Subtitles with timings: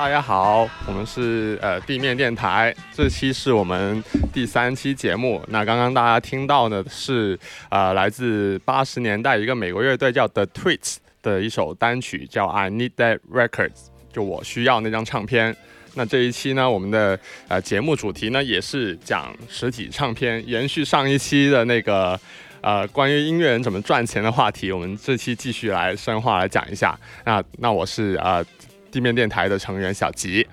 [0.00, 5.42] 大家好，我们是呃地面电台，这期是我们第三期节目。
[5.48, 15.54] 那刚刚大家听到的是呃来自八十年代一个美国乐队叫 The Tweets 的一首单曲，叫 I Need That Records，就我需要那张唱片。
[15.92, 22.18] 那这一期呢，我们的呃节目主题呢也是讲实体唱片，延续上一期的那个
[22.62, 26.98] 呃关于音乐人怎么赚钱的话题，我们这期继续来深化来讲一下。
[27.26, 28.42] 那那我是呃。
[28.90, 30.44] 地面电台的成员小吉，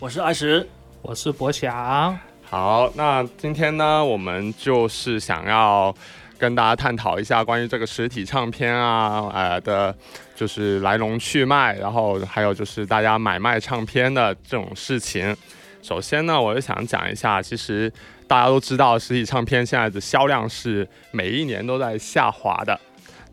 [0.00, 0.66] 我是阿石，
[1.02, 2.18] 我是博翔。
[2.42, 5.94] 好，那今天呢，我们就是想要
[6.38, 9.94] 跟大家探讨一下关于这个实体唱片啊，呃的，
[10.34, 15.36] 就是来龙去脉，然后还有就是大家买卖唱片的这种事情。
[15.82, 17.92] 首先呢，我就想讲一下，其实
[18.26, 22.80] 大家都知道，实体唱片现在的销量是每一年都在下滑的。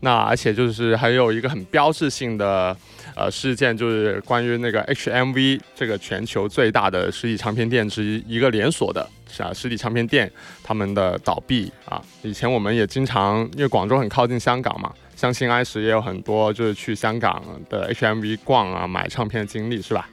[0.00, 2.76] 那而且就是还有一个很标志性的。
[3.14, 9.00] 呃，事件就是关于那个 HMV 这个全球最大的实体唱片店之一，一个连锁的
[9.38, 10.30] 啊实体唱片店，
[10.62, 12.02] 他们的倒闭啊。
[12.20, 20.06] 以前我们也经常，因为广州很靠近香港嘛，相信埃石也有很多就是去香港的 HMV 逛啊买唱片的经历，是吧？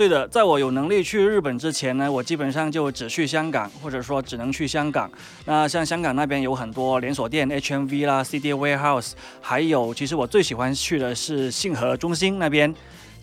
[0.00, 5.10] 对的，在我有能力去日本之前呢，我基本上就只去香港，或者说只能去香港。
[5.44, 9.12] 那像香港那边有很多连锁店，HMV 啦，CD Warehouse，
[9.42, 12.74] 还有其实我最喜欢去的是信和中心那边，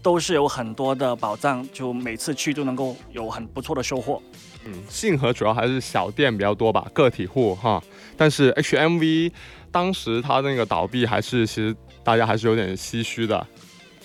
[0.03, 4.21] 都是有很多的宝藏，就每次去都能够有很不错的收获。
[4.65, 7.81] 嗯，信和主要还是小店比较多吧，个体户哈。
[8.15, 9.31] 但是 HMV
[9.71, 13.47] 当时它那个倒闭，还是其实大家还是有点唏嘘的。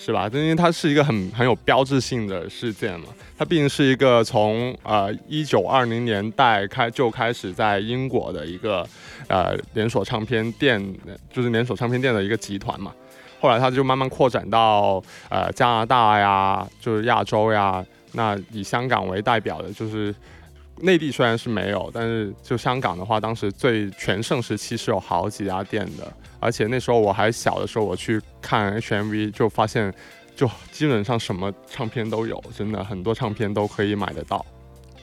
[0.05, 0.29] 是吧？
[0.33, 3.07] 因为它是一个很很有标志性的事件嘛。
[3.39, 8.85] 它毕竟是一个从呃一九二零年代开就开始在英国的一个
[9.29, 10.83] 呃连锁唱片店，
[11.33, 12.93] 就是连锁唱片店的一个集团嘛。
[13.41, 17.85] 后来它就慢慢扩展到呃加拿大呀，就是亚洲呀。
[18.15, 20.13] 那以香港为代表的，就是
[20.81, 26.13] 内地虽然是没有，但是就香港的话，当时最全盛时期是有好几家店的。
[26.41, 29.95] 而且那时候我还小的时候，我去看 HMV 就发现，
[30.35, 34.45] 就基本上什么唱片都有，真的很多唱片都可以买得到。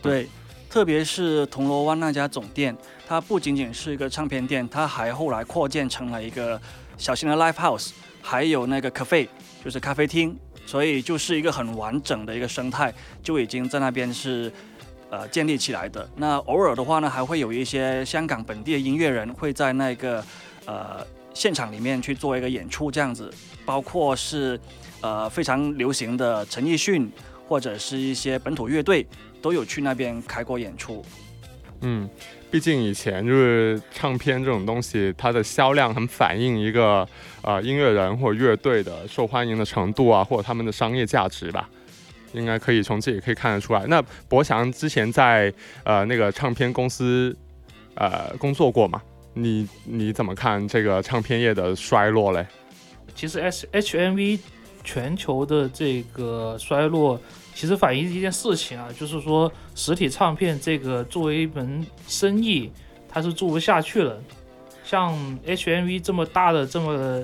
[0.02, 0.28] 对，
[0.70, 2.76] 特别是铜锣湾那家总店，
[3.08, 6.60] 它不仅仅是一个唱片店，它还后来扩建成了一个
[6.98, 7.92] 小型的 live house，
[8.22, 9.28] 还有那个 cafe，
[9.64, 12.94] 就是咖啡厅，所以就是一个很完整的一个生态，
[13.24, 14.52] 就已经在那边是
[15.10, 16.10] 呃建立起来的。
[16.16, 20.24] 那偶尔的话呢，还会有一些香港本地的音乐人会在那个
[20.66, 21.06] 呃。
[21.32, 23.32] 现场里面去做一个演出，这样子，
[23.64, 24.60] 包括是，
[25.00, 27.10] 呃，非常流行的陈奕迅，
[27.48, 29.06] 或者是一些本土乐队，
[29.40, 31.06] 都有去那边开过演出。
[31.82, 32.10] 嗯，
[32.52, 37.08] 毕竟以前就是唱片这种东西，它的销量很反映一个
[37.42, 41.70] 呃音乐人或乐队的受欢迎的程度啊，或者他们的商业价值吧，
[42.34, 43.86] 应该可以从这里可以看得出来。
[43.88, 45.54] 那博翔之前在
[45.84, 47.36] 呃那个唱片公司
[47.96, 49.02] 呃工作过嘛？
[49.34, 52.46] 你你怎么看这个唱片业的衰落嘞？
[53.16, 54.40] 其实 H H M V
[54.84, 57.20] 全球的这个衰落，
[57.54, 62.72] 其实反映一件事情啊，就是说实体唱片这个作为一门生意，
[63.08, 64.20] 它是做不下去了。
[64.84, 65.14] 像
[65.46, 67.24] H M V 这么大的、这么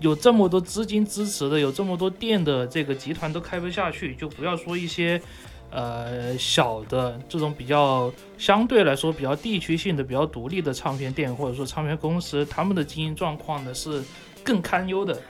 [0.00, 5.20] 有这么多资金支持的、有这么多店的这个集团都开不下去，就不要说一些。
[5.68, 14.00] 呃，小的这种比较相对来说比较地区性的、比较独立的唱片店或者说唱片公司，他们的经营状况呢是
[14.44, 15.20] 更堪忧的。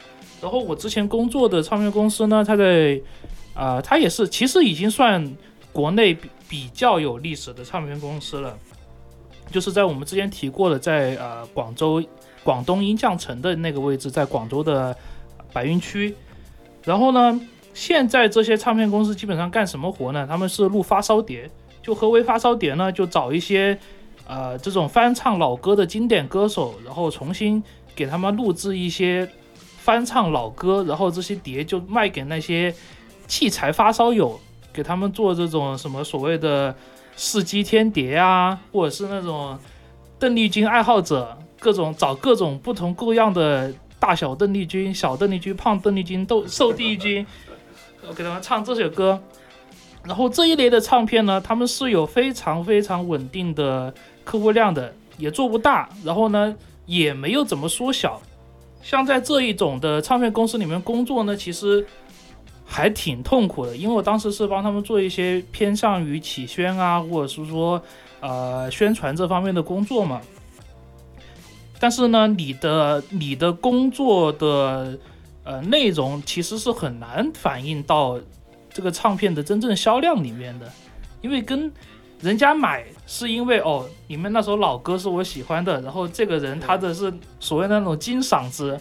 [0.42, 3.00] 然后我之前工作的唱片公司呢，它在
[3.54, 5.36] 啊，它也是其实已经算
[5.72, 8.56] 国内比比较有历史的唱片公司了，
[9.50, 12.00] 就是在我们之前提过的，在呃广州
[12.46, 14.96] 广东音匠城的那个位置，在广州的
[15.52, 16.14] 白云区。
[16.84, 17.40] 然后呢？
[17.74, 20.24] 现在这些唱片公司基本上干什么活呢？
[20.26, 21.50] 他们是录发烧碟。
[21.82, 22.90] 就何为发烧碟呢？
[22.90, 23.76] 就找一些，
[24.26, 27.62] 呃，这种翻唱老歌的经典歌手，然后重新
[27.94, 29.28] 给他们录制一些
[29.78, 32.72] 翻唱老歌，然后这些碟就卖给那些
[33.26, 34.40] 器材发烧友，
[34.72, 36.74] 给他们做这种什么所谓的
[37.16, 39.58] 试机天碟啊，或者是那种
[40.18, 47.26] 邓丽君爱好者，各种找各种不同各样的大小邓丽君、小邓丽君、胖邓丽君、豆瘦邓丽君。
[48.08, 49.20] 我给他们唱这首歌，
[50.04, 53.92] 然后这一类的唱片呢，他们是有非常非常稳定的
[54.22, 56.54] 客户量的，也做不大，然后呢
[56.84, 58.20] 也没有怎么缩小。
[58.82, 61.84] 像在这一种的唱片公司里面工作呢，其实
[62.64, 67.82] 还挺痛苦的，因为我当时是帮他们做一些偏向于企宣啊，或者是说
[68.20, 70.20] 呃宣传这方面的工作嘛。
[71.78, 74.98] 但是呢，你的你的工作的。
[75.48, 78.18] 呃内容其实是很难反映到
[78.68, 80.68] 这个唱片的真正销量里面的，
[81.22, 81.72] 因为跟
[82.20, 88.76] 人家买是因为哦，你们那首老歌是我喜欢的，然后这个人他的是所谓那种金嗓子，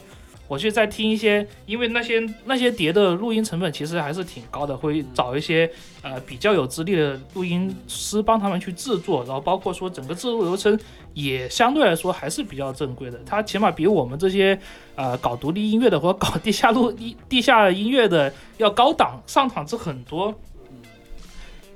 [0.48, 5.70] 我去再听一些，因为那些那些碟的录音成本其实还是挺高的，会找一些
[6.04, 10.80] 呃比较有资历的录音师帮他们去制作，然后包括说整个制作流程
[11.14, 14.60] 也相对来说还是比较正规的，它起码比我们这些
[14.96, 20.34] 呃 搞独立音乐的或搞地下录地地下音乐的要高档上档次很多。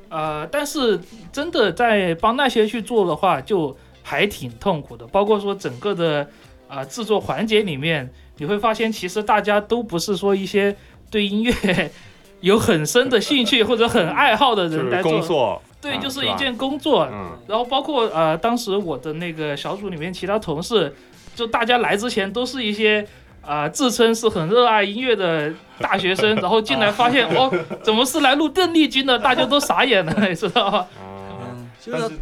[0.10, 1.00] 呃，但是
[1.32, 5.06] 真的在帮那些去做的话，就还挺痛苦的。
[5.06, 6.28] 包括说整个的
[6.68, 10.76] 啊、制作环节里面，你会发现其实大家都不是说一些
[11.12, 11.92] 对音乐
[12.42, 17.08] 有很深的兴趣或者很爱好的人来做，工作，对，就是一件工作。
[17.12, 20.96] 嗯，然后包括呃，当时我的那个小组里面其他同事，
[21.36, 23.06] 就大家来之前都是一些
[23.42, 27.52] 啊、自称是很热爱音乐的大学生，然后进来发现 哦，
[27.82, 29.18] 怎么是来录邓丽君的？
[29.18, 30.78] 大家都傻眼了，你知道吗？
[30.78, 30.88] 啊，
[31.42, 32.16] 嗯，就是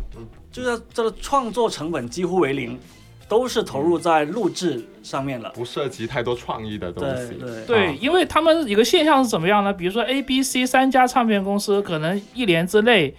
[0.51, 2.79] 就是这个创作成本几乎为零，
[3.27, 5.51] 都是投入在录制上面了。
[5.55, 9.73] 不涉及太多创意的东西，对对对，啊因为他们一个现象是怎么样呢？
[9.73, 13.15] 比如说 A、B、C 三家唱片公司，可能一年之内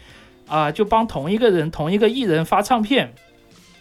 [0.46, 3.12] 啊、就帮同一个人、同一个艺人发唱片。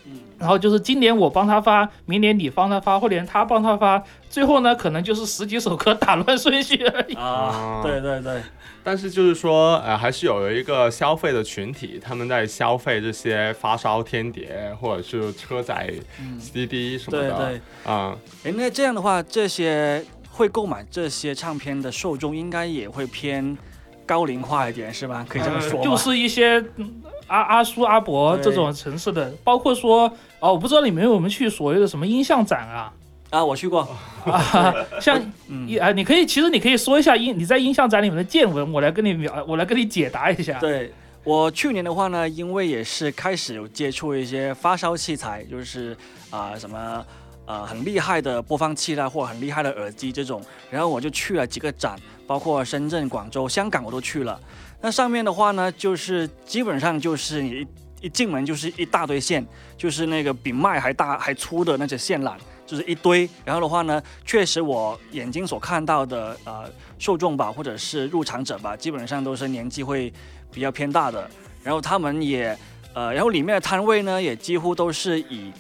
[0.06, 7.14] 嗯，然后就是今年我帮他发，明年你帮他发，后年他帮他发，最后呢可能就是十几首歌打乱顺序而已。
[7.14, 8.42] 啊，对对对，
[8.88, 17.62] 但是就是说，呃，还是有一个消费的群体，他们在消费这些发烧天碟或者是车载嗯，CD 什么的，对对。
[17.84, 20.02] 啊、哎，那这样的话，这些
[20.32, 23.58] 会购买这些唱片的受众应该也会偏
[24.06, 25.26] 高龄化一点，是吧？
[25.28, 32.94] 可以这么说就是一些嗯阿阿叔阿伯这种城市的，包括说哦，我不知道你们有没有去所谓的什么音像展啊
[33.30, 33.82] 啊，我去过，
[34.26, 40.58] 啊，像嗯，一啊，你可以其实你可以说一下音你在音像展里面的见闻，我来跟你描，我来跟你解答一下。
[40.60, 40.94] 对
[41.24, 45.96] 我去年的话呢，因为也是开始有接触一些发烧器材，就是
[46.30, 47.06] 啊、什么
[47.46, 50.42] 呃很厉害的播放器啦，或很厉害的耳机这种，
[50.72, 54.40] 然后我就去了几个展，包括深圳、广州、香港我都去了。
[54.80, 57.68] 那上面的话呢，就是基本上就是你一
[58.06, 59.46] 一进门就是一大堆线，
[59.78, 62.36] 就是那个比麦还大还粗的那些线缆，
[62.68, 63.28] 就是一堆。
[63.44, 66.70] 然后的话呢，确实我眼睛所看到的呃
[67.00, 70.14] 受众吧，或者是入场者吧，基本上都是年纪会
[70.52, 71.28] 比较偏大的。
[71.64, 72.56] 然后他们也
[72.94, 75.52] 呃，然后里面的摊位呢，也几乎都是以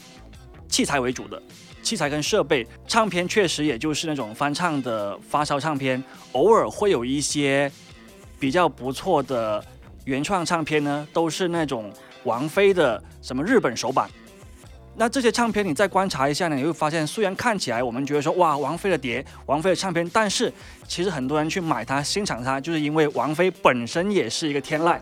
[0.69, 1.41] 器材为主的。
[1.83, 7.71] 器材跟设备，唱片确实也就是那种翻唱的发烧唱片，偶尔会有一些
[8.37, 9.63] 比较不错的
[10.03, 11.89] 原创唱片呢，都是那种
[12.25, 14.09] 王菲的什么日本首版。
[14.99, 20.51] 那这些唱片你再观察一下呢，你会发现，虽然看起来我们觉得说哇，王菲的碟、王菲的唱片，但是
[20.87, 24.99] 其实很多人去买它、欣赏它，就是因为王菲本身也是一个天籁。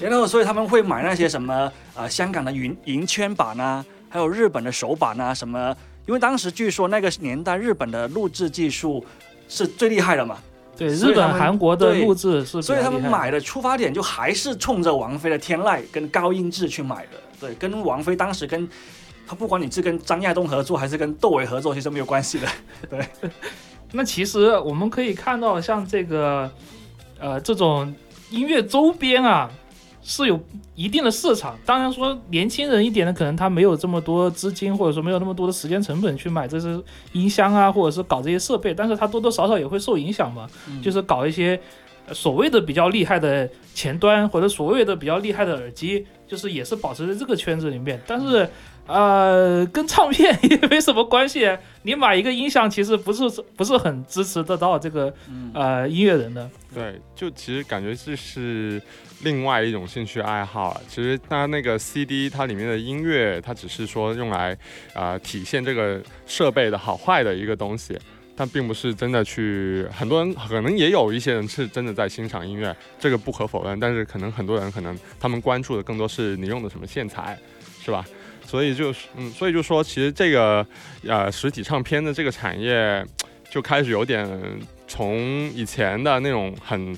[0.00, 9.04] 然后，所以他们会买那些什么呃香港的银银圈版啊，还有日本的手版啊什么，因为当时据说那个年代日本的录制技术
[9.48, 10.38] 是最厉害的嘛，
[10.76, 18.68] 对，日本、韩国的录制是比所以他们买的出发点就还是冲着王菲的天籁跟高音质去买的，对，跟王菲当时跟
[19.26, 22.46] 他不管你是跟张亚东合作还是跟窦唯合作，其实没有关系的。
[22.88, 23.06] 对
[23.92, 26.50] 那其实我们可以看到，像这个，
[27.18, 27.94] 呃，这种
[28.30, 29.50] 音乐周边啊，
[30.02, 30.40] 是有
[30.74, 31.56] 一定的市场。
[31.64, 36.82] 当然说年轻人一点的，可能他没有这么多资金，或者说没有那么多的时间成本去买这些
[37.12, 40.48] 音箱啊，或者是搞这些设备，但是他多多少少也会受影响嘛。
[40.82, 41.60] 就是搞一些
[42.06, 48.48] 呃所谓的比较厉害的前端，或者所谓的比较厉害的耳机，就是也是保持在这个圈子里面，但是。
[48.86, 51.50] 呃，跟唱片 也没什么关系。
[51.84, 53.22] 你买一个音响，其实不是
[53.56, 56.50] 不是很支持得到这个嗯，呃音乐人的。
[56.74, 58.78] 对，就其实感觉这是
[59.22, 60.80] 另外一种兴趣爱好啊。
[60.86, 64.52] 其实它那个 CD 它里面的音乐，它只是说用来
[64.92, 67.98] 啊、呃体现这个设备的好坏的一个东西。
[68.36, 73.78] 但并不是真的去，很多人可能也有一些人是真的在欣赏音乐，这个不可否认。
[73.78, 77.38] 但是可能很多人可能他们关注的更多是你用的什么线材，
[77.80, 78.04] 是吧？
[78.46, 80.66] 所以就是嗯，所以就说其实这个
[81.06, 83.04] 呃实体唱片的这个产业
[83.50, 84.28] 就开始有点
[84.86, 85.16] 从
[85.54, 86.96] 以前的那种很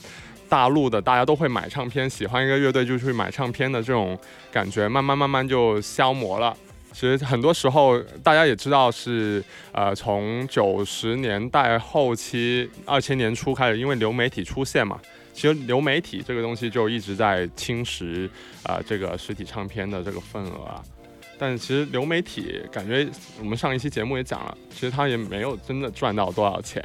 [0.49, 4.19] 大陆的大家都会买唱片，喜欢一个乐队就去买唱片的这种
[4.51, 6.57] 感觉，慢慢慢慢就消磨了。
[6.99, 14.99] 其实很多时候大家也知道是呃从九十年代后期二千年初开始，因为流媒体出现嘛，
[15.35, 18.27] 其实流媒体这个东西就一直在侵蚀
[18.63, 20.83] 啊、这个实体唱片的这个份额啊。
[21.39, 23.07] 但其实流媒体感觉
[23.39, 26.83] 我们上一期节目也讲了，其实它也没有真的赚到多少钱。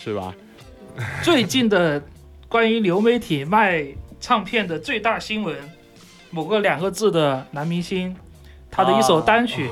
[0.00, 0.34] 是吧？
[1.22, 2.02] 最近的
[2.48, 3.86] 关于流媒体卖
[4.18, 5.56] 唱片的最大新闻，
[6.30, 8.16] 某个两个字的男明星，
[8.70, 9.68] 他的一首单曲，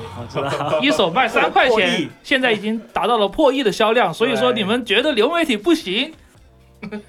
[0.81, 4.13] 一首卖三块钱，现在已经达到了破亿的销量。
[4.13, 6.13] 所以说，你们觉得流媒体不行？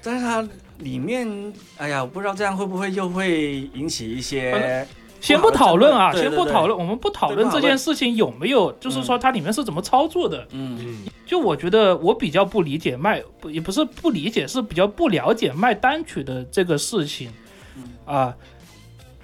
[0.01, 0.47] 但是它
[0.79, 4.87] 里面，哎呀，我不知道这样会不会又会引起一些，
[5.19, 10.47] 先不讨论啊，先不讨论，我们不讨论这件事情有没有，就是说它里面是怎么操作的。
[10.51, 17.29] 嗯，嗯，就我觉得我比较不理解卖，也不是不理解，是比较不了解卖单曲的这个事情。
[17.75, 17.83] 嗯。
[18.05, 18.33] 啊、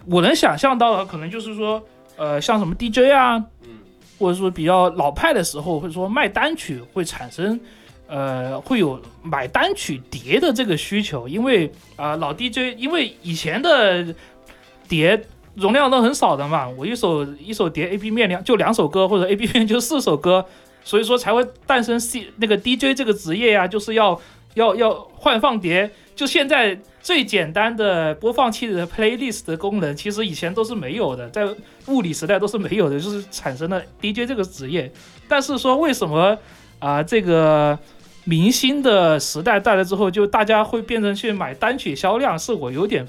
[0.05, 1.81] 我能想象到的可能就是说，
[2.17, 3.43] 呃，像什么 DJ 啊，
[4.17, 7.59] 或者说比较老派的时候，或者说卖单曲会产生。
[8.07, 14.05] 呃，会有买单曲碟的这个需求，因为啊、老 DJ，因为以前的
[14.87, 15.19] 碟
[15.55, 20.45] 容量都很少的嘛，我一首一首碟 A B 面两就两首歌，或者 A B 面就四首歌，
[20.83, 24.21] 所以说才会诞生 C 那个 DJ 这个职业呀、就是要
[24.55, 25.89] 要要换放碟。
[26.15, 31.45] 就现在最简单的播放器的 playlist 的功能，其实以前都是没有的，在
[31.87, 34.91] 物理时代都是没有的，就是产生了 DJ 这个职业。
[35.27, 36.37] 但是说为什么
[36.79, 37.77] 啊、这个
[38.25, 43.05] 明星的时代带来之后，就大家会变成去买单曲销量，是我有点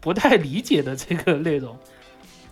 [0.00, 1.76] 不太理解的这个内容。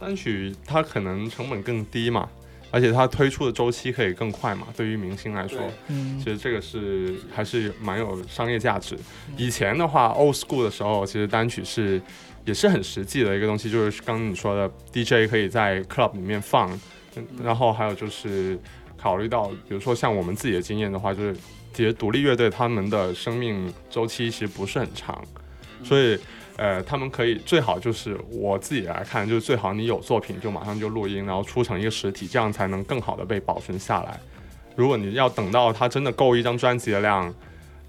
[0.00, 2.28] 单曲它可能成本更低嘛，
[2.70, 4.66] 而且它推出的周期可以更快嘛。
[4.76, 5.58] 对于明星来说，
[5.88, 8.94] 嗯其实这个是还是蛮有商业价值。
[8.96, 12.00] 嗯以前的话，old school 的时候，其实单曲是
[12.44, 16.70] 也是很实际的一个东西，就是刚刚你说的 DJ 可以在 club 里面放，
[17.16, 18.58] 嗯然后还有就是
[18.96, 21.36] 考虑到，比如说像我们自己的经验的话，就是
[21.72, 25.22] 其实独立乐队他们的生命周期其实不是很长，
[25.82, 26.18] 所以。
[26.58, 34.18] 呃，他们可以最好就是我自己来看，就是最好你有作品就马上就录音，然后出成一个实体，这样才能更好的被保存下来。
[34.74, 37.32] 如果你要等到它真的够一张专辑的量，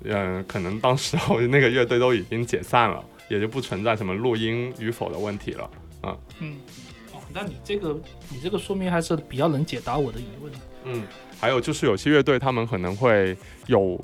[0.04, 5.70] 嗯、可能当时候那个乐队都已经解散了，也就不存在什么录音与否的问题了。
[6.04, 6.56] 嗯，
[7.12, 8.00] 哦，那你这个
[8.30, 10.54] 你这个说明还是比较能解答我的疑问。
[10.86, 11.04] 嗯，
[11.40, 13.36] 还有就是有些乐队他们可能会
[13.66, 14.00] 有，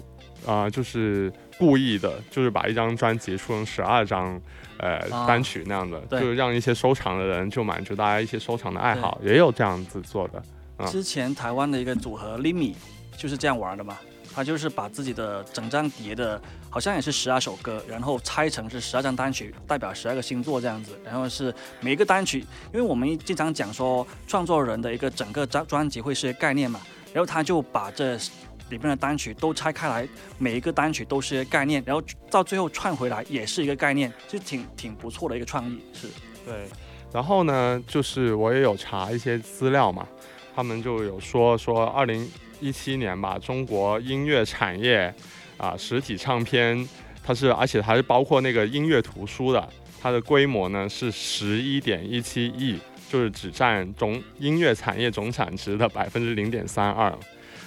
[0.45, 4.42] 啊，就是故意的，就是把一张专辑出成十二张。
[4.78, 10.44] 呃，啊单曲那样的，就是让一些收藏的人就满足大家一些收藏的爱好，也有这样子做的。
[10.76, 12.74] 啊之前台湾的一个组合 Limi
[13.16, 13.98] 就是这样玩的嘛，
[14.34, 22.40] 他就是把自己的整张碟的，好像也是十二首歌，然后拆成是十二张单曲，代表十二个星座这样子，然后是每一个单曲，
[22.74, 26.82] 因为我们经常讲说创作人的一个整个专专辑会是概念嘛，
[27.14, 28.20] 然后他就把这
[28.69, 30.07] 里面的单曲都拆开来，
[30.38, 36.07] 每一个单曲都是一个概念，然后到最后串回来也是一个概念，就挺挺不错的一个创意，是。
[36.45, 36.65] 对，
[37.12, 40.07] 然后呢，就是我也有查一些资料嘛，
[40.55, 42.29] 他们就有说说二零
[42.60, 45.13] 一七年吧，中国音乐产业
[45.57, 46.88] 啊、实体唱片
[47.24, 49.69] 它是，而且还是包括那个音乐图书的，
[50.01, 52.77] 它的规模呢是十一点一七亿，
[53.10, 57.12] 就是只占总音乐产业总产值的百分之零点三二。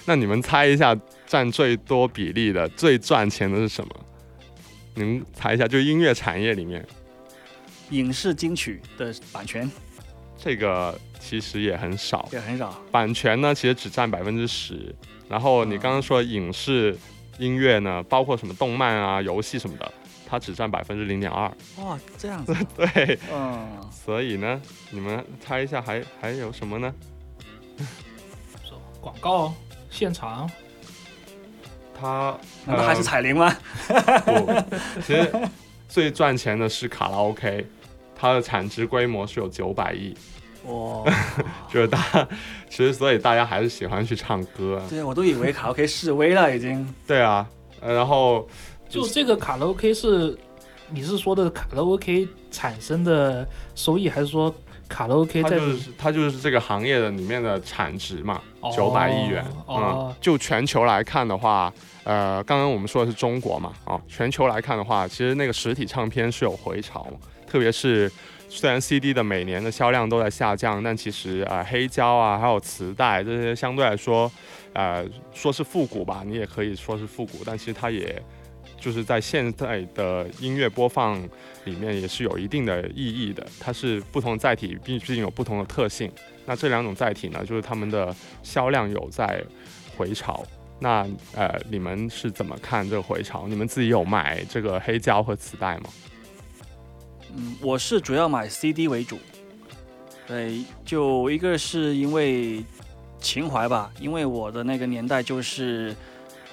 [0.09, 0.97] 那你们猜一下，
[1.27, 3.95] 占最多比例的、最赚钱的是什么？
[4.95, 6.83] 你们猜一下，就音乐产业里面。
[7.91, 9.71] 影视金曲的版权
[10.39, 14.95] 这个其实也很少，也很少，版权呢其实只占百分之十。
[15.29, 16.97] 然后你刚刚说影视
[17.39, 19.93] 音乐呢，包括什么动漫啊、游戏什么的，
[20.27, 21.53] 它只占百分之零点二。
[21.77, 24.59] 哇，这样子， 对，嗯，所以呢，
[24.91, 26.95] 你们猜一下还还有什么呢？
[28.65, 29.53] 说广告
[29.91, 30.49] 现场，
[31.99, 33.57] 他难道还是彩铃吗？
[33.89, 35.31] 呃不，其实
[35.89, 37.67] 最赚钱的是卡拉 OK，
[38.17, 40.15] 它的产值规模是有九百亿，
[40.67, 41.05] 哇，
[41.73, 41.99] 就是大
[42.69, 44.83] 其实所以大家还是喜欢去唱歌。
[44.89, 46.87] 对我都以为卡拉 OK 示威了，已经。
[47.07, 47.49] 对啊，
[47.81, 48.47] 呃然后
[48.89, 50.37] 就这个卡拉 OK 是
[50.91, 54.55] 你是说的卡拉 OK 产生的收益，还是说
[54.89, 59.45] 卡拉 OK 在它就是它就是这个行业的里面的产值嘛，哦九百亿元。
[59.67, 61.73] 哦嗯，就全球来看的话，
[62.05, 68.11] 呃，刚刚我们说的是中国嘛，啊，全球来看的话，其实那个实体唱片是有回潮嘛，特别是
[68.49, 74.31] 虽然 CD 的每年的销量都在下降，但其实啊、呃黑胶啊，还有磁带这些相对来说，
[74.73, 75.05] 呃，
[75.35, 78.21] 说是复古吧，你也可以说是复古，但其实它也
[78.81, 81.21] 就是在现在的音乐播放
[81.65, 83.47] 里面也是有一定的意义的。
[83.59, 86.11] 它是不同载体，毕竟有不同的特性。
[86.47, 89.43] 那这两种载体呢，就是它们的销量有在
[89.97, 90.45] 回潮。
[90.81, 91.05] 那
[91.35, 93.49] 呃，你们是怎么看这个回潮？
[93.49, 95.91] 你们自己有买这个黑胶和磁带吗？
[97.35, 99.19] 嗯，我是主要买 CD 为主。
[100.27, 102.65] 对，就一个是因为
[103.19, 105.95] 情怀吧，因为我的那个年代就是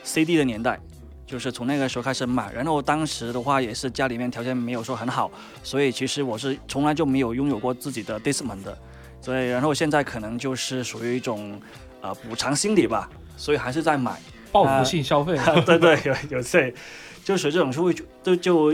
[0.04, 0.80] CD 的年代，
[1.26, 2.52] 就是从那个时候开始买。
[2.54, 5.32] 然后当时的话也是家里面条件没有说很好，
[5.64, 8.78] 所以其实我是从来就没有拥有过自己的 Discman 的。
[9.22, 11.60] 所以然后现在可能就是属于一种
[12.02, 14.16] 呃补偿心理吧，所以还是在买。
[14.52, 15.38] 报复性消费。
[15.66, 16.74] 对对，有有这，
[17.26, 18.74] 就属于这种就会就就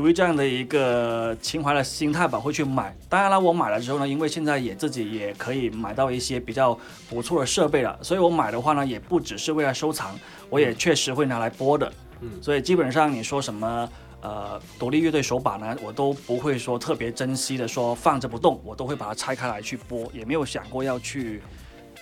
[0.00, 2.96] 由于这样的一个情怀的心态吧，会去买。
[3.06, 6.76] 当然了，我买了之后呢，因为现在也自己也可以买到一些比较
[7.10, 11.92] 不错的设备了，所以我买的话呢，也不只是为了收藏，我也确实会拿来播的。
[12.22, 13.88] 嗯所以基本上你说什么
[14.22, 21.42] 呃独立乐队手把呢，我都不会说特别珍惜的说放着不动，我都会把它拆开来去播，也没有想过要去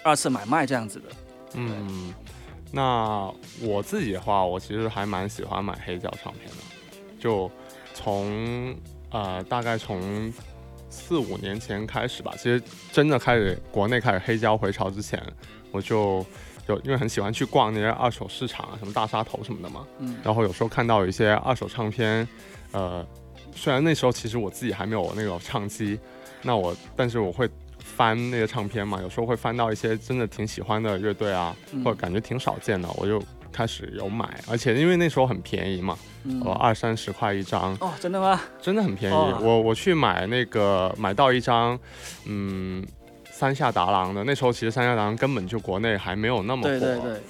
[0.04, 1.04] 二次买卖这样子的。
[1.54, 2.14] 嗯，
[2.70, 3.28] 那
[3.60, 6.56] 我自己的话，我其实还蛮喜欢买黑胶唱片的，
[7.18, 7.50] 就
[7.98, 8.76] 从
[9.10, 10.32] 呃大概从
[10.88, 15.20] 四五年前开始吧，其实真的开始国内开始黑胶回潮之前，
[15.72, 16.24] 我就
[16.68, 20.16] 有因为很喜欢去逛那些二手市场啊，什么大沙头什么的嘛，嗯。
[20.22, 22.26] 然后有时候看到有一些二手唱片，
[22.70, 23.04] 呃，
[23.52, 25.98] 虽然那时候其实我自己还没有那个唱机，
[26.42, 31.82] 那我但是我会翻那些唱片嘛，有时候会翻到一些真的挺喜欢的乐队啊，嗯。
[31.84, 33.20] 或者感觉挺少见的，我就
[33.52, 36.40] 开始有买，而且因为那时候很便宜嘛，嗯。
[36.44, 38.40] 呃，二三十块一张，哦，真的吗？
[38.60, 39.14] 真的很便宜。
[39.14, 39.38] 哦。
[39.42, 41.78] 我我去买那个买到一张，
[42.26, 42.84] 嗯。
[43.30, 47.20] 三下达郎的那时候，其实三下达郎根本就国内还没有那么火，对对对，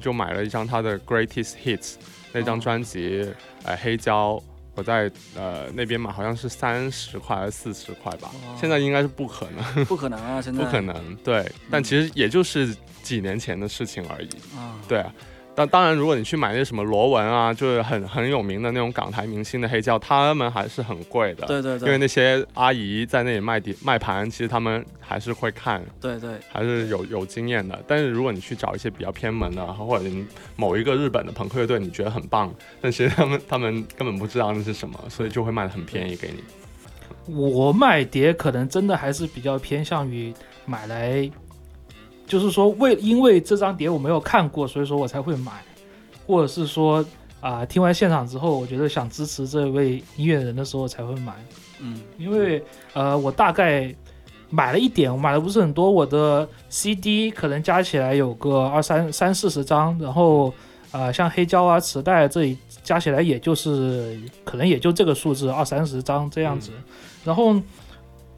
[0.00, 1.96] 就买了一张他的 Greatest Hits
[2.32, 3.30] 那张哦专辑，
[3.64, 4.42] 呃，黑胶，
[4.74, 10.64] 我在呃那边买好像是三十块还是四十块吧，现在应该是不可能，不可能啊，现在。
[10.64, 15.12] 不可能，对，但其实也就是几年前的事情而已，啊，对啊。
[15.60, 21.46] 但当然，如果你去买那什么罗文啊，就是很很有名的那种港台明星的黑胶，他们还是很贵的。
[21.46, 27.78] 对对对，因为那些阿姨在那里卖碟卖盘，其实他们还是会看，对对还是有有经验的。
[27.86, 30.24] 但是如果你去找一些比较偏门的，或者你
[30.56, 36.42] 某一个日本的朋克乐队，你觉得很棒，但其实他们他们根本不知道那是什么，所以就会卖的很便宜给你。
[37.36, 40.32] 我卖碟可能真的还是比较偏向于
[40.64, 41.30] 买来，
[42.30, 45.50] 就是说为因为这张碟我没有看过，所以说我才会买，
[46.24, 47.04] 或者是说
[47.40, 51.34] 啊、听完现场之后，我觉得想支持这位音乐人的时候才会买。
[51.80, 52.00] 嗯。
[52.18, 52.62] 因为
[52.92, 53.92] 呃，我大概
[54.48, 60.54] 买了一点，我买的不是很多，我的 CD 可能加起来有个二三三四十张，然后
[60.92, 66.70] 呃，像黑胶啊、磁带这里加起来也就是可能也就这个数字二三十张这样子，
[67.24, 67.60] 然后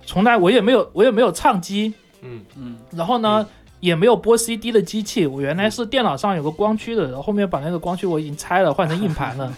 [0.06, 2.40] 从来我也没有我也没有唱机，嗯。
[2.56, 2.78] 嗯。
[2.90, 3.46] 然后呢。
[3.82, 9.52] 也没有播 CD 的机器，我原来是电脑上有个光驱的，然后后面把那个光驱我已经拆了，换成硬盘了。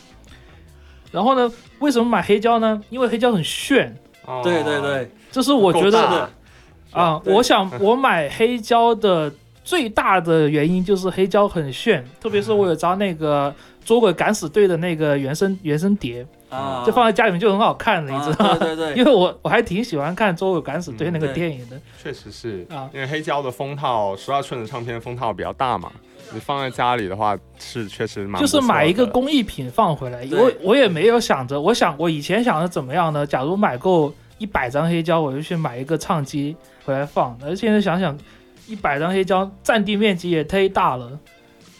[1.12, 2.82] 然后呢，为什么买黑胶呢？
[2.88, 4.40] 因为黑胶很炫，哦。
[4.42, 6.26] 对对对，这是我觉得
[6.90, 9.30] 啊，我想我买黑胶的
[9.64, 13.52] 最大的原因就是黑胶很炫，特别是我有张那个
[13.84, 18.50] 捉鬼敢死队的那个原声原声碟，啊，就放在家里面就很好看的，你知道吗？
[18.52, 22.90] 啊对对对， 因为我我还挺喜欢看捉鬼敢死队那个电影的确实是啊。
[22.92, 25.90] 因为黑胶的封套，十二寸的唱片封套比较大嘛，
[26.34, 33.26] 你放在家里的话是确实蛮就是买一个工艺品放回来，我我也没有想着，我想我以前想着怎么样呢？
[33.26, 37.34] 假如买够一百张黑胶，我就去买一个唱机回来放。
[37.42, 38.16] 而现在想想，
[38.66, 41.18] 一百张黑胶占地面积也忒大了，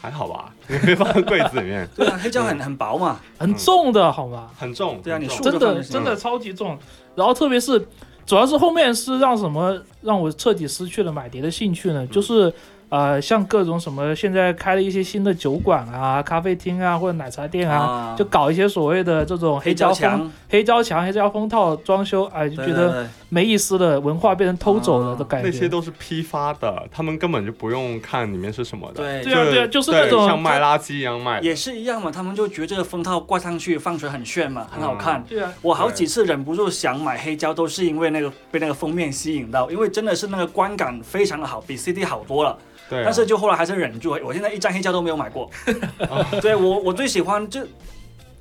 [0.01, 4.51] 还好吧，你可以放在柜子里面， 对啊，黑胶很很薄嘛，很重的好吗？
[4.59, 5.01] 很重。
[5.03, 6.79] 对啊你很重真竖着放就行的真的超级重。
[7.15, 7.79] 然后特别是，
[8.27, 12.07] 主要是后面是让什么让我彻底失去了买碟的兴趣呢？
[12.09, 12.53] 就是
[12.95, 25.49] 呃，像各种什么现在开了一些新的酒馆啊、咖啡厅啊或者奶茶店啊，啊就搞一些所谓的这种黑胶墙，黑胶墙、黑胶封套装修，哎，就觉得没意思的文化被人偷走了的啊感觉。
[25.49, 29.03] 那些都是批发的，他们根本就不用看里面是什么的。
[29.03, 31.41] 对对啊对啊就是那种像卖垃圾一样卖。
[31.41, 35.25] 也是一样嘛，他们就觉得这个封套挂上去放出来很炫嘛，很好看。
[35.29, 42.57] 对啊，我好几次忍不住想买黑胶，都是因为那个被那个封面吸引到，因为真的是那个观感非常的好，比 CD 好多了。
[42.89, 45.51] 对啊，但是就后来还是忍住，我现在一张黑胶都没有买过。
[46.41, 47.67] 对我我最喜欢就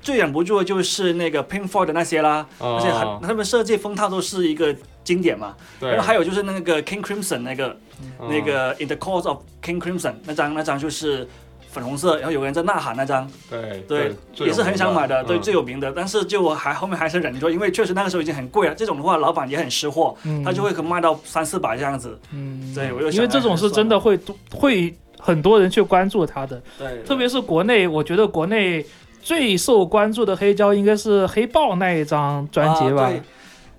[0.00, 2.78] 最忍不住的就是那个 Pink Floyd 的那些啦，哦。
[2.78, 5.54] 而且很他们设计封套都是一个经典嘛。
[5.80, 8.28] 对，然后还有就是那个 King Crimson 那个嗯。
[8.28, 11.26] 那个 In the Cause of King Crimson 那张那张就是
[11.74, 15.90] 粉红色，然后有个人在呐喊那张，对对，最也是很想买的，对，嗯最有名的。
[15.90, 18.74] 但是就我还后面还是忍住，因为确实那个时候已经很贵了。
[18.74, 22.16] 这种的话，老板也很识货，嗯他就会可能卖到三四百这样子。
[22.32, 24.16] 嗯，对我就想因为这种是真的会
[24.52, 26.62] 会很多人去关注它的。
[26.78, 28.86] 对，特别是国内，我觉得国内
[29.20, 33.04] 最受关注的黑胶应该是黑豹那一张专辑吧。
[33.04, 33.12] 啊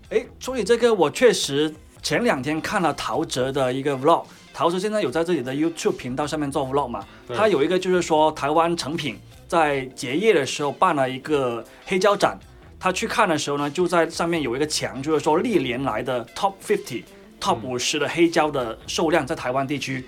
[0.09, 4.23] 对，哎，说起这个，我确实前两天看了陶喆的一个 vlog。
[4.55, 7.05] 陶喆现在有在自己的 YouTube 频道上面做 vlog 嘛？
[7.35, 12.39] 他有一个就是说台湾成品在结业的时候办了一个黑胶展，
[12.79, 17.03] 他去看的时候呢，就在上面有一个墙，就是说历年来的 Top Fifty、
[17.41, 20.05] Top 五十的黑胶的售量在台湾地区，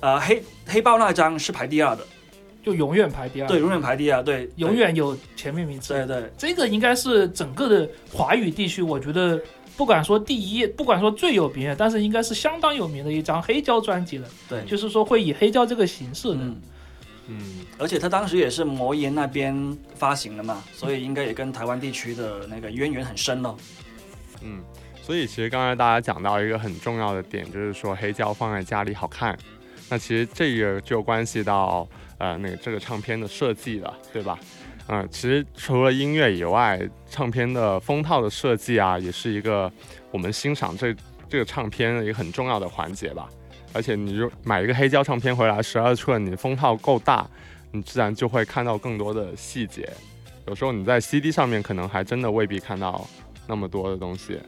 [0.00, 2.04] 呃，黑黑豹那张是排第二的，
[2.64, 5.94] 就永远排第二，对，永远排第二，对，永远有前面名次。
[5.94, 6.32] 对对。
[6.36, 9.40] 这个应该是整个的华语地区，我觉得
[9.76, 14.28] 不管说第一，不管说最有名的，但是应该是相当有名的一张黑胶专辑了。
[14.48, 16.36] 对，就是说会以黑胶这个形式的。
[16.40, 16.62] 嗯，
[17.28, 17.40] 嗯，
[17.78, 23.56] 而且他当时也是魔岩那边发行的嘛，所以应该也跟台湾地区的那个渊源很深咯。
[24.42, 24.60] 嗯，
[25.02, 29.36] 所以其实刚才大家讲到一个很重要的点，就是说黑胶放在家里好看。
[29.88, 31.86] 那其实这个就关系到
[32.18, 34.38] 呃那个这个唱片的设计了，对吧？
[34.88, 39.70] 嗯，其实除了音乐以外，唱片的封套的设计啊，也是一个
[40.10, 40.94] 我们欣赏这
[41.28, 43.28] 这个唱片的一个很重要的环节吧。
[43.72, 47.26] 而且你就买一个黑胶唱片回来，十二寸，你封套够大，
[47.70, 49.88] 你自然就会看到更多的细节。
[50.46, 53.08] 有时候你在 CD 上面可能还真的未必看到
[53.46, 54.38] 那么多的东西。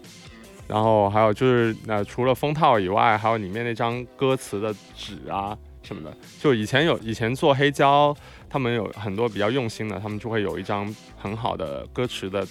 [0.67, 6.15] 然后还有就是，呃，除了封套以外，还有里面那张歌词的纸啊什么的。
[6.41, 8.15] 就以前有以前做黑胶，
[8.55, 10.87] 他们有很多比较用心的，他们就会有一张
[11.19, 12.47] 很好的歌词的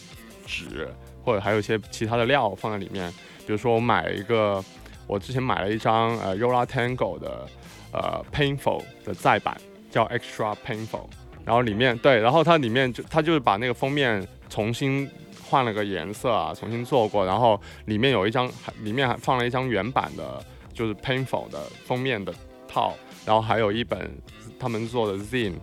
[0.45, 0.85] 纸，
[1.23, 3.09] 或者还有一些其他的料放在里面。
[3.47, 4.61] 比如说我买一个，
[5.07, 7.47] 我之前买了一张呃 Yola Tango 的
[7.93, 9.55] 呃 Painful 的再版，
[9.89, 11.05] 叫 Extra Painful。
[11.45, 15.09] 然后里面对，然后它里面就它就是把那个封面重新
[15.49, 22.33] 换了个颜色啊，重新做过，然后里面有一张，还里面还放了一张原版的，就是 Painful 的封面的
[22.67, 22.93] 套，
[23.25, 24.11] 然后还有一本
[24.59, 25.53] 他们做的 Zine，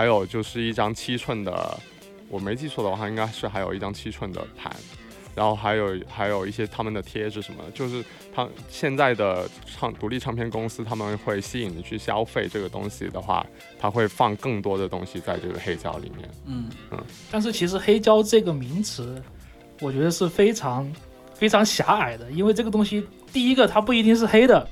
[0.00, 1.78] 还有就是一张七寸的，
[2.30, 4.74] 我没记错的话，应该是还有一张七寸的盘，
[5.34, 8.02] 然后还有还有一些他们的贴纸什么的，就是
[8.34, 13.44] 他现在的唱独立唱片公司，他们会吸引你去消费这个东西的话，
[13.78, 16.26] 他会放更多的东西在这个黑胶里面。
[16.46, 16.98] 嗯嗯，
[17.30, 19.22] 但是其实黑胶这个名词，
[19.82, 20.90] 我觉得是非常
[21.34, 24.66] 非常狭隘的，因为这个东西，第一个它不一定是黑的，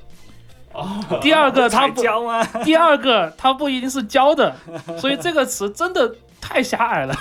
[1.21, 2.01] 第二个它不，
[2.63, 4.55] 第二个它不一定是胶的，
[4.97, 7.15] 所以这个词真的太狭隘了。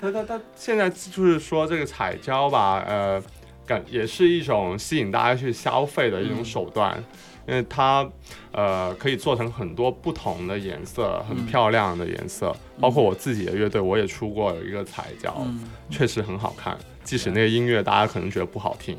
[0.00, 3.22] 他他他现在就是说这个彩胶吧，呃，
[3.66, 7.02] 感也是一种吸引大家去消费的一种手段，
[7.46, 8.06] 因为它
[8.52, 12.54] 呃可以做成很多不同的颜色，很嗯漂亮的颜色。
[12.80, 16.76] 包括我自己的乐队，我也出过有一个彩胶，嗯，确实很好看。
[17.04, 18.98] 即使那个音乐大家可能觉得不好听，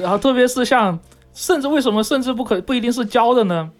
[0.00, 0.98] 然后特别是像，
[1.38, 3.70] 甚至为什么甚至不可不一定是教的呢？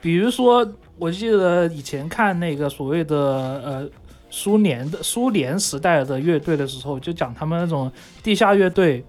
[0.00, 3.88] 比如说，我记得以前看那个所谓的呃
[4.30, 9.04] 苏联的苏联时代的乐队的时候，就讲他们那种地下乐队，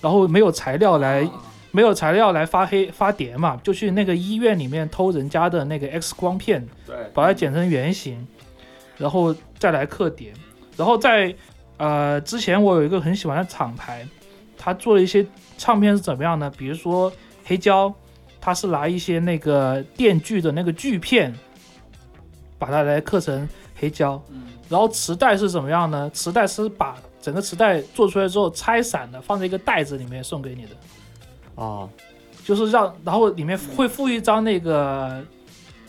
[0.00, 1.28] 然后没有材料来
[1.72, 8.26] 没有材料来发黑发碟嘛，就去那个医院里面偷人家的那个 X 光片，对，把它剪成圆形，
[8.96, 10.32] 然后再来刻碟。
[10.74, 11.34] 然后在
[11.76, 14.08] 呃之前我有一个很喜欢的厂牌，
[14.56, 15.26] 他做了一些
[15.58, 16.50] 唱片是怎么样呢？
[16.56, 17.12] 比如说
[17.46, 17.94] 黑胶，
[18.40, 21.34] 它是拿一些那个电锯的那个锯片，
[22.58, 24.22] 把它来刻成黑胶。
[24.30, 26.10] 嗯然后磁带是怎么样呢？
[26.12, 31.62] 磁带是把整个磁带做出来之后拆散的，放在一个袋子里面送给你的。
[31.62, 31.88] 啊，
[32.44, 35.24] 就是让，然后里面会附一张那个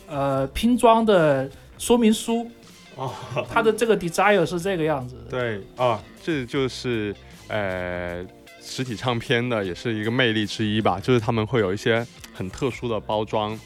[0.07, 2.47] 呃拼装的说明书，
[2.95, 3.11] 哦，
[3.49, 5.31] 它的这个 desire 是这个样子的。
[5.31, 7.15] 对啊，这就是
[7.47, 8.23] 呃
[8.67, 13.57] 实体唱片的也是一个魅力之一吧，就是他们会有一些很特殊的包装。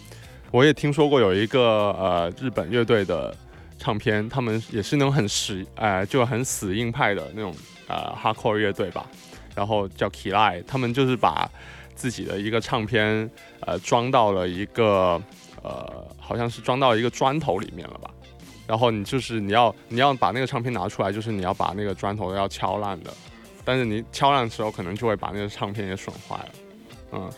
[0.52, 3.36] 我也听说过有一个呃日本乐队的
[3.80, 7.54] 唱片，他们也是那种很死呃就很死硬派的那种
[7.88, 9.06] 呃 hardcore 乐队吧，
[9.56, 11.50] 然后叫 Kilai，他们就是把
[11.96, 13.30] 自己的一个唱片
[13.62, 15.22] 呃装到了一个
[15.64, 18.12] 呃好像是装到一个砖头里面了吧。
[18.68, 23.14] 然后你就是你要你要把那个唱片拿出来，就是你要把那个砖头要敲烂的，
[23.64, 26.50] 但是你敲烂的时候可能就会把那个唱片也损坏了。
[27.14, 27.32] 嗯，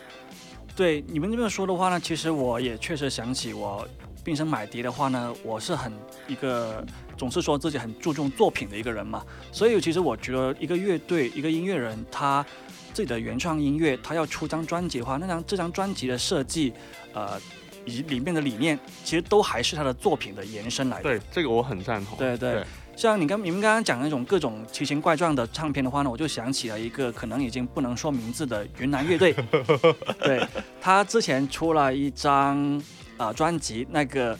[0.75, 3.87] 对你们这么说的话呢，其实我也确实想起我
[4.23, 5.91] 毕生买碟的话呢，我是很
[6.27, 6.85] 一个
[7.17, 12.45] 总是说自己很注重作品的一个人嘛，所以其实我觉得一个乐队一个音乐人他
[12.93, 16.71] 自己的原创音乐，他要出张专辑的话，那张这张专辑的设计，
[17.13, 17.39] 呃，
[17.85, 21.03] 以及里面的理念，其实都还是他的作品的延伸来的。
[21.03, 22.17] 对，这个我很赞同。
[22.17, 22.63] 对对对
[22.95, 29.35] 像你刚你们刚刚讲那种各种奇形怪状的唱片的话呢，我就想起了一个可能已经不能说名字的云南乐队。
[30.23, 30.45] 对
[30.79, 32.81] 他之前出了一张
[33.17, 34.37] 啊、专辑，那个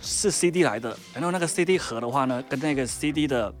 [0.00, 3.52] 是 CD 来的，然后那个 CD 盒的话呢，跟那个 CD 的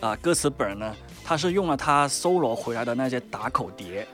[0.00, 4.06] 啊、歌词本呢，他是用了他搜罗回来的那些打口碟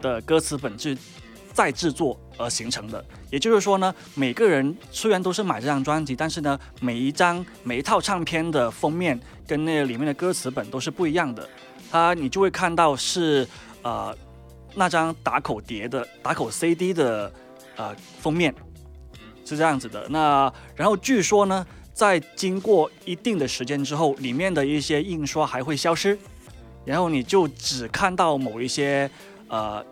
[0.00, 0.96] 的歌词本去
[1.52, 3.04] 再制作而形成的。
[3.32, 11.48] 也就是说呢，每个人虽然都是买这张专辑，但是呢，每一张每一套唱片的封面跟那里面的歌词本都是不一样的。
[11.90, 13.48] 它你就会看到是
[13.80, 14.14] 呃
[14.74, 17.32] 那张打口碟的打口 CD 的
[17.76, 18.54] 呃封面
[19.46, 20.06] 是这样子的。
[20.10, 26.18] 那然后据说呢，在经过一定的时间之后，里面的一些印刷还会消失，
[26.84, 29.10] 然后你就只看到某一些
[29.48, 29.82] 呃。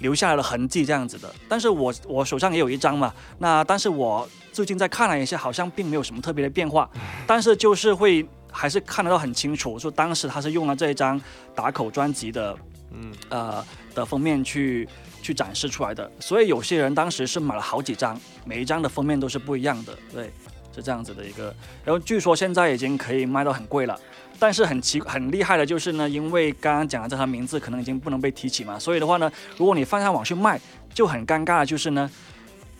[0.00, 6.88] 留下来的痕迹这样子的，但是我我手上也有一张嘛，那但是我最近再看了一下，好像并没有什么特别的变化，
[7.26, 11.20] 但是就是会还是看得到很清楚，说当时他是用了这一张
[11.54, 12.56] 打口专辑的，
[12.92, 13.12] 嗯。
[13.30, 13.64] 呃
[13.96, 14.86] 的封面去
[15.22, 20.30] 去展示出来的，所以有些人当时是买了好几张，每一张的封面都是不一样的，对，
[20.74, 21.44] 是这样子的一个，
[21.82, 23.98] 然后据说现在已经可以卖到很贵了。
[24.38, 30.60] 但是很奇很厉害的就是呢，因为刚刚讲的这套名字可能已经不能被提起嘛，所以的话呢，如果你放上网去卖，
[30.92, 32.10] 就很尴尬的就是呢，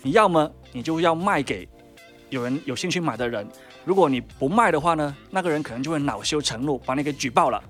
[0.03, 1.69] 你要么你就要卖给
[2.31, 3.47] 有人有兴趣买的人，
[3.85, 7.63] 如果你不卖的话呢，那个人可能就会恼羞成怒，把你给举报了，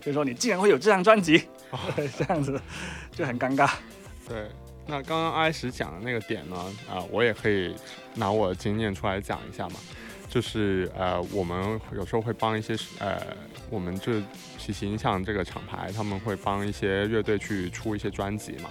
[0.00, 1.42] 就是说你竟然会有这张专辑，
[2.18, 2.60] 这样子
[3.10, 3.70] 就很尴尬。
[4.28, 4.48] 对，
[4.86, 6.56] 那刚刚艾石讲的那个点呢，
[6.88, 7.74] 啊，我也可以
[8.14, 9.76] 拿我的经验出来讲一下嘛。
[10.32, 13.20] 就是呃，我们有时候会帮一些呃，
[13.68, 14.14] 我们就
[14.56, 18.70] 喜喜音响这个厂牌，他们会帮一些乐队去出一些专辑嘛。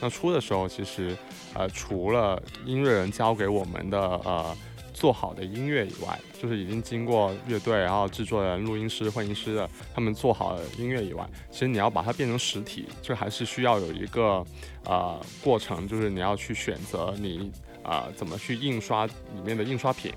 [0.00, 1.16] 那出的时候，其实
[1.52, 4.56] 呃，除了音乐人交给我们的呃
[4.94, 14.46] 做好的音乐以外，就是已经经过乐队，然后制作人、录音师、混音师的他们做好的音乐以外，其实你要把它变成实体，这还是需要有一个
[14.84, 17.50] 呃过程，就是你要去选择你
[17.82, 19.12] 啊怎么去印刷里
[19.44, 20.12] 面的印刷品。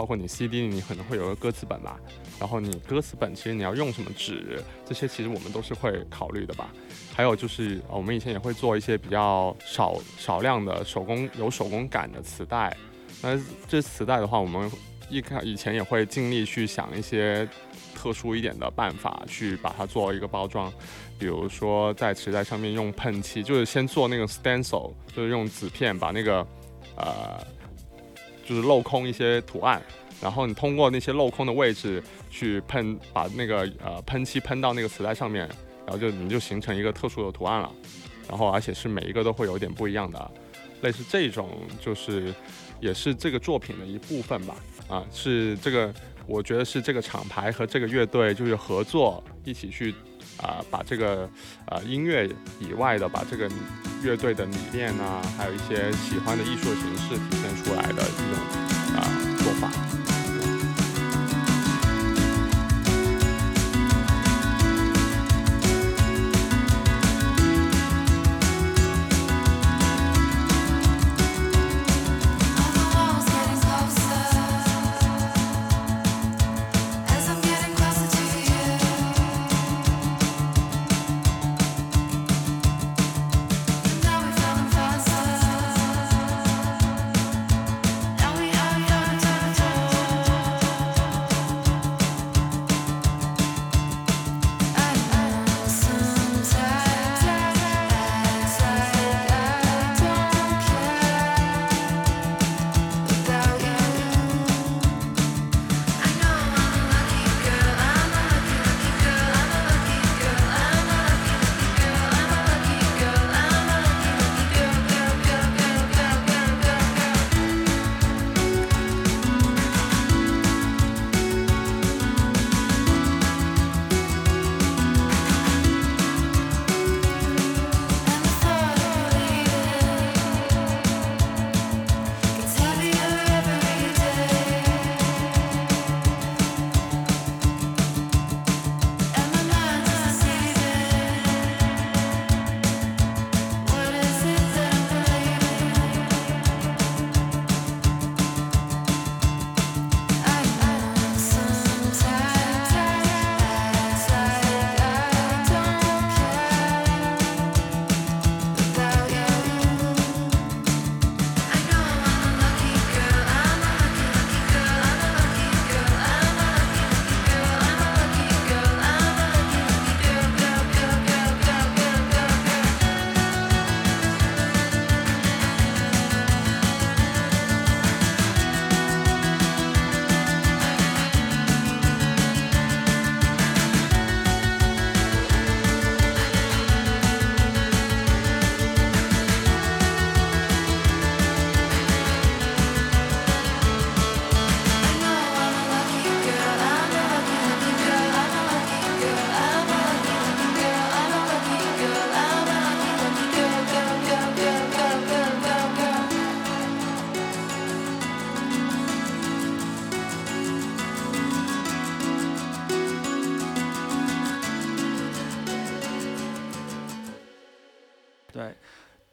[0.00, 2.00] 包括你 CD 你可能会有个歌词本吧，
[2.38, 6.70] 然后你歌词本其实你要用什么纸，这些其实我们都是会考虑的吧。
[7.14, 12.74] 还有就是我们以前也会做一些比较少少量的手工有手工感的磁带，
[13.20, 14.72] 那这磁带的话，我们
[15.10, 17.46] 一开以前也会尽力去想一些
[17.94, 20.72] 特殊一点的办法去把它做一个包装，
[21.18, 26.46] 比如说在磁带上面用喷漆，就是先做那个 stencil，就是用纸片把那个
[26.96, 27.38] 呃。
[28.50, 29.80] 就是镂空一些图案，
[30.20, 35.48] 然后你通过那些镂空的位置去喷，把那个呃喷漆喷到那个磁带上面，
[35.86, 37.72] 然后就你就形成一个特殊的图案了。
[38.28, 40.30] 然后而且是每一个都会有点不一样的，
[40.80, 41.48] 类似这种
[41.80, 42.34] 就是
[42.80, 44.56] 也是这个作品的一部分吧。
[44.88, 45.94] 啊，是这个
[46.26, 49.94] 我觉得是这个厂牌和这个乐队就是合作一起去。
[50.42, 51.28] 啊，把这个
[51.66, 53.48] 呃音乐以外的，把这个
[54.02, 58.69] 乐队的理念啊，还有一些喜欢的艺术形式体现出来的一种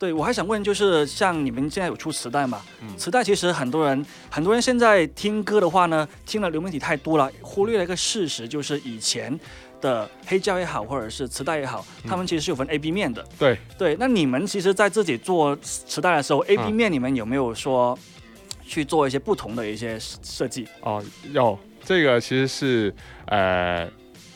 [0.07, 2.61] 对，我还想问，就是像你们现在有出磁带嘛？
[2.81, 9.37] 嗯磁带其实很多人，很多人现在听歌的话呢，听了流媒体太多了，忽略了一个事实，就是以前
[9.81, 13.21] 的黑胶也好，或者是磁带也好，嗯他们其实是有分 A、B 面的。
[13.37, 17.99] 对，对，那你们其实，在自己做磁带的时候，A、B 嗯面你们有没有说
[18.65, 20.65] 去做一些不同的一些设计？
[20.79, 23.85] 哦，有这个其实是呃，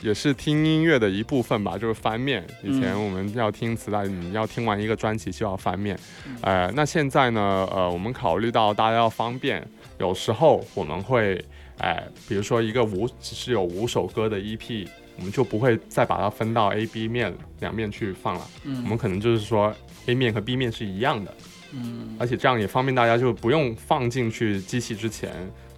[0.02, 2.46] 也是听音乐的一部分吧，就是翻面。
[2.64, 5.98] 以前嗯我们要听磁带，你要听完一个专辑就要翻面。
[6.28, 9.66] 嗯呃，那现在呢，呃，我们考虑到大家要方便，
[10.00, 11.44] 有时候我们会，
[11.78, 14.88] 呃，比如说一个五只是有五首歌的 EP，
[15.18, 18.48] 我们就不会再把它分到 A、B 面两面去放了。
[18.66, 19.74] 我们嗯可能就是说
[20.08, 21.34] A 面和 B 面是一样的。
[21.74, 25.32] 嗯而且这样也方便大家，就不用放进去机器之前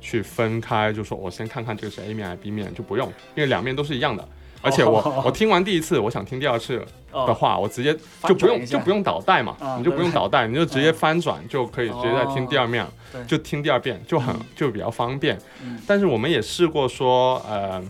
[0.04, 4.28] 去分开，就说我先看看这个是 A 面还是 B 面，就不用，因为两面都是一样的。
[4.62, 7.94] 而且我、哦我听完第一次，我想听第二次的哦，话，我直接
[8.26, 13.24] 就不用就不用倒带嘛，啊你就不用对倒带，你就直接翻转就可以直接再听第二面，对。
[13.26, 14.40] 就听第二遍，就很、嗯。
[14.56, 15.38] 就比较方便。
[15.62, 15.78] 嗯。
[15.88, 17.84] 但是我们也试过说，呃，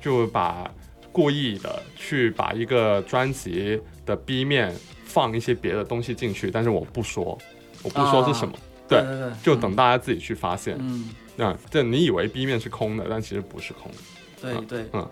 [0.00, 0.70] 就把
[1.10, 4.72] 故意的去把一个专辑的 B 面
[5.04, 7.36] 放一些别的东西进去，但是我不说，
[7.82, 8.54] 我不说是什么，
[9.00, 10.76] 对对对，就等大家自己去发现。
[10.78, 11.10] 嗯。
[11.34, 13.98] 那，这你以为 B 面是空的，但其实不是空的。
[13.98, 15.08] 嗯对对，嗯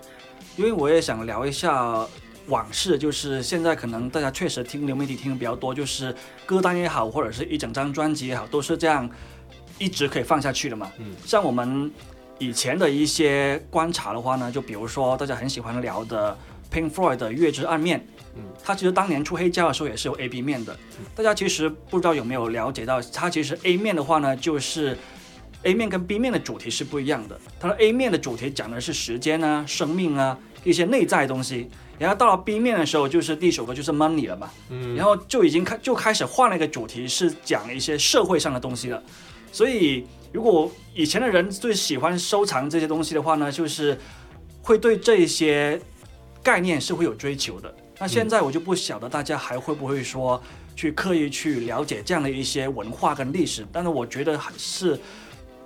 [0.56, 2.06] 因为我也想聊一下
[2.48, 6.14] 往事，就是现在可能大家确实听流媒体听的比较多，就是
[6.44, 9.08] 歌单也好，或者是一整张专辑也好，都是这样
[9.78, 10.90] 一直可以放下去的嘛。
[10.98, 11.90] 嗯像我们
[12.38, 16.36] 以前的一些观察的话呢，就比如说大家很喜欢聊的
[16.70, 17.98] Pink Floyd 的《月之暗面》，
[18.36, 20.76] 嗯，它其实当年出黑胶的时候也是有 A、B 面的。
[21.14, 24.96] 大家其实不知道有没有了解到，它其实 A 面的话呢，就是
[25.64, 27.38] A 面跟 B 面的主题是不一样的。
[27.58, 39.02] 它的 A 面的主题讲的是时间啊、生命啊一些内在的东西，然后到了 B 面的时候，就是第一首歌就是 Money 了嘛，嗯然后就已经开就开始换了一个主题，是讲一些社会上的东西了。
[39.52, 43.98] 所以，如果以前的人最喜欢收藏这些东西的话呢，就是
[44.62, 45.80] 会对这些
[46.42, 47.74] 概念是会有追求的。
[47.98, 50.42] 那现在我就不晓得大家还会不会说
[50.74, 54.98] 去刻意去了解这样的一些文化跟历史，但是我觉得还是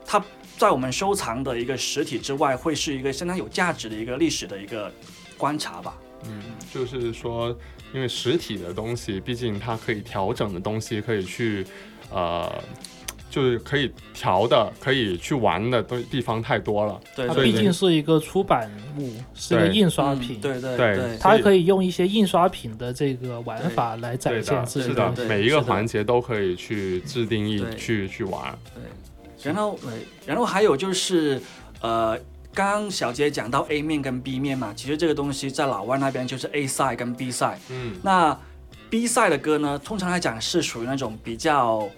[0.04, 0.22] 它
[0.58, 4.92] 在我们收藏的一个实体之外，会是一个相当有价值的一个历史的一个
[5.38, 5.96] 观察吧。
[6.26, 6.42] 嗯，
[6.72, 7.56] 就是说，
[7.92, 11.66] 因为实体的东西，毕竟它可以调整的东西，可以去，
[12.10, 12.50] 呃，
[13.34, 17.00] 就是可以调的，可以去玩的东地方太多了。
[17.16, 20.96] 对它毕竟是一个出版物，是一个印刷品，嗯对对对。
[20.96, 28.56] 对，它可以用一些印刷品的这个玩法来展现自己是的，每一个环节都可以去自定义，去去玩。
[28.72, 28.84] 对。
[29.42, 29.90] 然后对，
[30.24, 31.42] 然后还有就是，
[31.80, 32.16] 呃，
[32.54, 37.58] 刚刚小杰讲到 A 面跟 B 面嘛，其实这个东西在老外那边就是 A side 跟 B side。
[37.68, 38.38] 嗯，那
[38.88, 41.88] B side 的歌呢，通常来讲是属于那种比较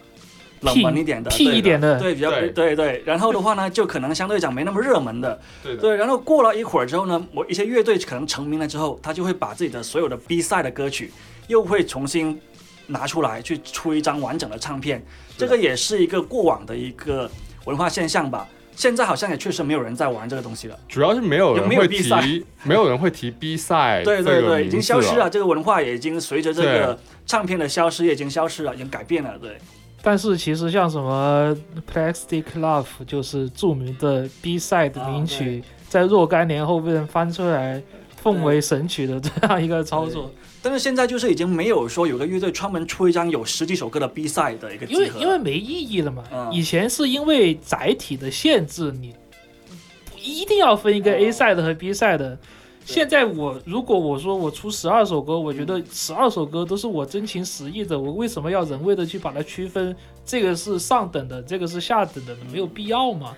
[0.61, 3.03] 冷门一点的、屁对一点的对，比较对对对。
[3.05, 5.97] 然后的话呢，就可能相对讲没那么热门的， 对，对。
[5.97, 11.13] 然后过了一会儿之后呢，我一些乐队可能成名了之后，他就会把自己的所有的 B side 的歌曲
[11.49, 12.41] 又会重新
[12.87, 15.05] 拿出来去出一张完整的唱片，
[15.37, 17.31] 这个也是一个过往的一个
[17.65, 18.49] 文化现象吧。
[18.75, 25.31] 现在好像也确实没有人在玩这个东西了，主要是没有人有没有会 B 赛提， 没有人会提 B 赛，对对对，已经消失了，了。
[25.31, 29.57] 这个文化也已经随着这个唱片的消失也已经消失了，已经改变了，对。
[30.07, 31.53] 但是其实像什么
[31.93, 37.83] Plastic Love 就是著名的 B side 啊名曲，在若干年后被人翻出来
[38.15, 40.31] 奉为神曲的这样一个操作。
[40.63, 46.23] 但是现在就是已经没有说有个乐队专门出一张有十几首歌的 B 赛的一个集因为，因为没意义了嘛。
[46.33, 49.13] 嗯以前是因为载体的限制，你
[50.05, 52.39] 不一定要分一个 A side 和 B 赛的。
[52.87, 59.95] 现在我如果我说我出十二首歌，我觉得十二首歌都是我真情实意的，我为什么要人为的去把它区分？
[60.25, 63.37] 这个是上等的，这个是下等的，没有必要嘛。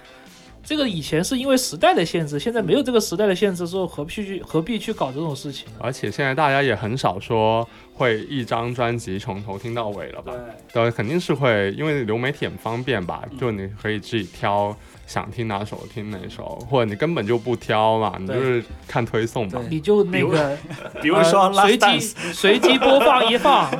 [0.69, 5.67] 这个以前是因为时代的限制，现在没有这个时代的限制之后，何必去何必去搞这种事情？
[5.79, 10.31] 而且现在大家也很少说会一张专辑从头听到尾了吧？
[10.71, 19.63] 对对，肯定是会，因为流媒体很方便吧，嗯就你可以自己挑想听哪首听哪首，或者你根本就不挑嘛，你就是看推送嘛。
[19.71, 20.55] 你就那个
[21.01, 23.71] 比如说随机随机播放一放，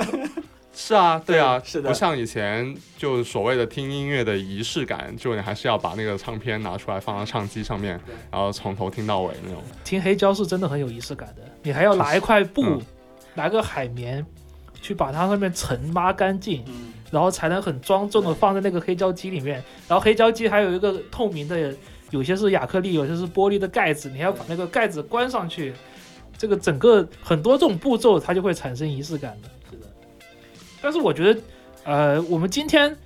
[0.81, 8.01] 是啊，对啊，是的不像以前就所谓的听音乐的仪式感，就你还是要把那个唱片拿出来放到唱机上面，
[8.31, 9.61] 然后从头听到尾那种。
[9.83, 12.81] 听黑胶是真的很有仪式感的，你还要拿一块布， 嗯
[13.35, 14.25] 拿个海绵，
[14.81, 19.63] 去把它上面尘抹干净，嗯，然后才能很庄重的放在那个黑胶机里面。
[19.89, 21.75] 然后黑胶机还有一个透明的，
[22.11, 25.75] 有些是亚克力，有些是玻璃的盖子，你还要把那个盖子关上去。
[26.39, 29.49] 这个整个很多这种步骤，它就会产生仪式感的。
[30.81, 31.41] 但是我觉得，
[31.85, 32.97] 呃，我们今天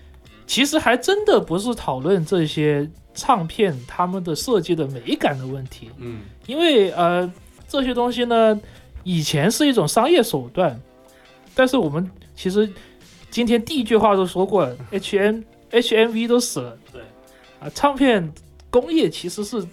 [0.47, 6.21] 其实还真的不是讨论这些唱片他们的设计的美感的问题，嗯。
[6.47, 7.33] 因为呃
[7.69, 8.61] 这些东西呢，
[9.05, 10.81] 以前是一种商业手段，
[11.55, 12.69] 但是我们其实
[13.31, 17.01] 今天第一句话都说过了，H M H M V 都死了，对。
[17.61, 18.33] 啊，唱片
[18.69, 19.65] 工业其实是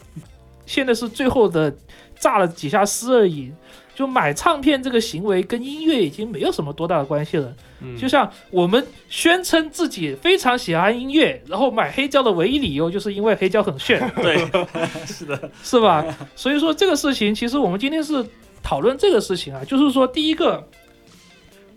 [0.65, 1.75] 现在是最后的
[2.17, 3.51] 炸了几下丝而已。
[3.99, 7.53] 就买唱片这个行为跟音乐已经没有什么多大的关系了。
[7.81, 14.37] 嗯，就像我们宣称自己非常喜欢音乐，然后买黑胶的唯一理由就是因为黑胶很炫，对，
[15.05, 16.05] 是的，是吧？
[16.33, 18.25] 所以说这个事情，其实我们今天是
[18.63, 20.65] 讨论这个事情啊，就是说第一个，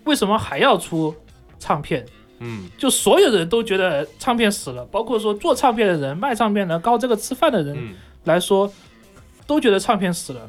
[0.04, 1.12] 为什么还要出
[1.58, 2.06] 唱片？
[2.38, 8.72] 嗯就所有人都觉得唱片死了，包括说做唱片的人、卖唱片的、靠这个吃饭的人嗯来说，
[9.44, 10.48] 都觉得唱片死了。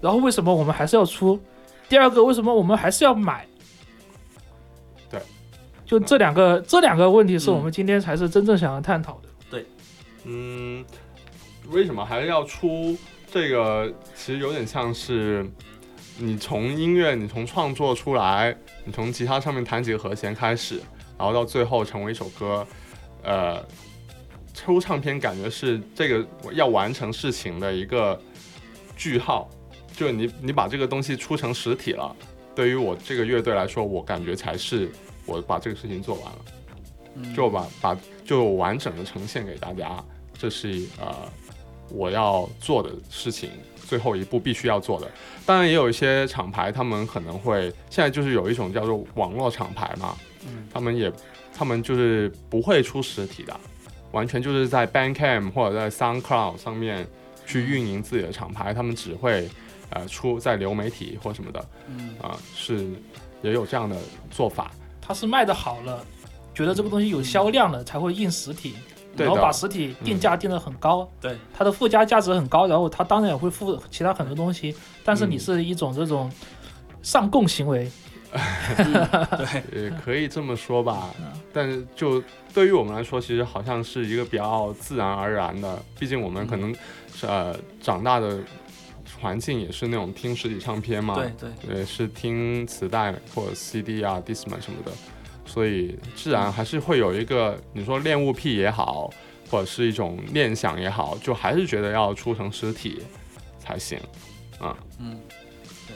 [0.00, 1.40] 然后为什么我们还是要出？
[1.88, 3.46] 第二个，为什么我们还是要买？
[5.10, 5.20] 对，
[5.84, 9.28] 就这两个这两个问题是我们今天才是真正想要探讨的。
[9.50, 9.66] 对
[10.24, 10.84] 嗯，
[11.70, 12.96] 为什么还是要出
[13.32, 13.92] 这个？
[14.14, 15.44] 其实有点像是
[16.18, 20.80] 你从音乐，你从创作出来，你从吉他上面弹几个和弦开始，
[21.18, 22.64] 然后到最后成为一首歌，
[23.24, 23.60] 呃，
[24.54, 28.20] 出唱片感觉是这个要完成事情的一个
[28.96, 29.50] 句号，
[29.96, 32.14] 就是你你把这个东西出成实体了。
[32.54, 34.90] 对于我这个乐队来说，我感觉才是
[35.24, 36.38] 我把这个事情做完了。
[37.16, 40.02] 嗯就把把就完整的呈现给大家，
[40.38, 41.12] 这是呃
[41.90, 43.50] 我要做的事情，
[43.84, 45.10] 最后一步必须要做的。
[45.44, 50.16] 当然也有一些厂牌，他们可能会现在就是有一种叫做网络厂牌嘛，
[50.46, 51.12] 嗯他们也
[51.52, 53.58] 他们就是不会出实体的，
[54.12, 57.04] 完全就是在 Bandcamp 或者在 SoundCloud 上面
[57.44, 59.48] 去运营自己的厂牌，他们只会
[59.90, 62.86] 呃出在流媒体或什么的嗯啊、是
[63.42, 63.96] 也有这样的
[64.30, 64.70] 做法。
[65.00, 66.04] 它是卖的好了，
[66.54, 68.74] 觉得这个东西有销量了，才会印实体，
[69.16, 74.74] 然后把实体定价定得很高，对，它的附加价值很高，然后它当然也会附其他很多东西，
[75.04, 76.30] 但是你嗯是一种这种
[77.02, 77.90] 上供行为，
[78.76, 82.22] 对， 也可以这么说吧嗯，但是就
[82.54, 85.82] 对于我们来说，其实好像是一个比较自然而然的。
[85.98, 86.72] 毕竟我们可能
[87.12, 88.38] 是呃长大的
[89.20, 94.90] 环境也是那种听实体唱片嘛，对对，也是听磁带或者 CD 啊、Discman 什么的，
[95.44, 99.12] 所以自然还是会有一个你说恋物癖也好，
[99.50, 103.02] 或者是一种念想也好，就还是觉得要出成实体
[103.58, 103.98] 才行
[104.58, 104.76] 啊。
[104.98, 105.20] 嗯，
[105.86, 105.94] 对。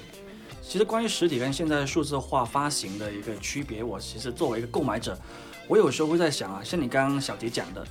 [0.60, 5.16] 其实关于实体跟现在数字化发行的一个区别，我其实作为一个购买者，
[5.68, 7.86] 我有时候会在想啊，像你刚刚小迪讲的，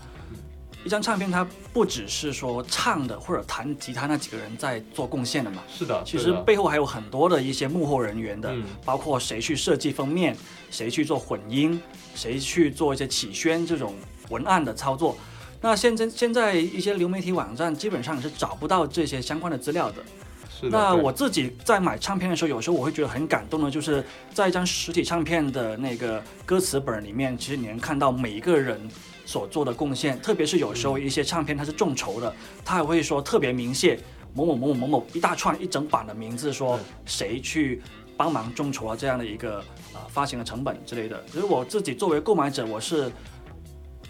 [0.86, 10.36] 一张唱片它不只是说唱的或者弹吉他那几个人在做贡献的嘛，是的，其实背后还有很多的一些幕后人员的，嗯包括谁去设计封面，
[10.70, 11.82] 谁去做混音，
[12.16, 13.96] 谁去做一些起宣这种
[14.30, 15.18] 文案的操作。
[15.62, 20.04] 那现在现在一些流媒体网站基本上是找不到这些相关的资料的。
[20.50, 20.78] 是的。
[20.78, 24.04] 那我自己在买唱片的时候，有时候我会觉得很感动的，就是
[24.34, 28.78] 在一张实体唱片的那个歌词本里面，其实你能看到每一个人
[29.26, 34.00] 所做的贡献，特别是有时候一些唱片它是众筹的，他还会说特别明谢
[34.34, 37.82] 某某某某某某一大串一整版的名字，说谁去
[38.16, 39.58] 帮忙众筹啊这样的一个
[39.94, 41.24] 呃发行的成本之类的。
[41.28, 43.12] 所以我自己作为购买者，我是。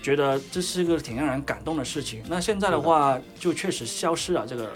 [0.02, 2.22] 觉得这是一个挺让人感动的事情。
[2.28, 4.70] 那现在的话，就确实消失了这个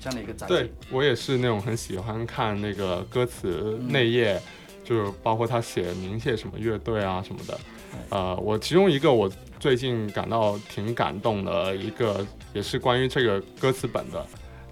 [0.00, 0.54] 这样的一个载体。
[0.54, 4.40] 对我也是那种很喜欢看那个歌词嗯内页，
[4.82, 7.60] 就是包括他写明谢什么乐队啊什么的。
[7.94, 9.30] 嗯呃，我其中一个我
[9.60, 14.24] 最近感到挺感动的一个，也是关于这个歌词本的，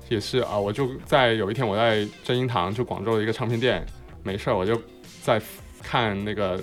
[0.08, 3.84] 也是啊、我就在有一天我在真音堂，就广州的一个唱片店，
[4.22, 4.80] 没事儿我就
[5.22, 5.40] 在
[5.82, 6.60] 看那个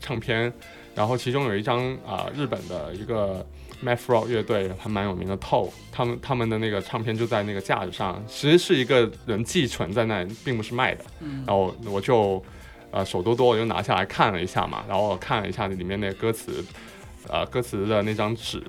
[0.00, 0.52] 唱片，
[0.94, 3.46] 然后其中有一张啊、日本的一个
[3.84, 11.04] Rock 乐队还蛮有名的 Toe，他们他们的那个唱片就在那个架子上，其实是一个人寄存在那里，并不是卖的。
[11.20, 12.42] 嗯然后我就
[12.90, 16.64] 呃手多多我就拿下来看了一下嘛，然后我看了一下里面那歌词，
[17.28, 18.62] 呃歌词的那张纸，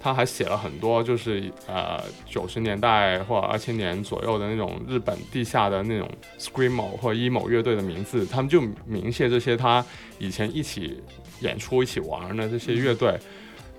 [0.00, 6.08] 他还写了很多就是呃九十年代或二千年左右的那种日本地下的那种
[6.38, 9.84] scream 或者 emo 乐队的名字，他们就明谢这些他
[10.18, 11.02] 以前一起
[11.40, 13.18] 演出一起玩的这些乐队。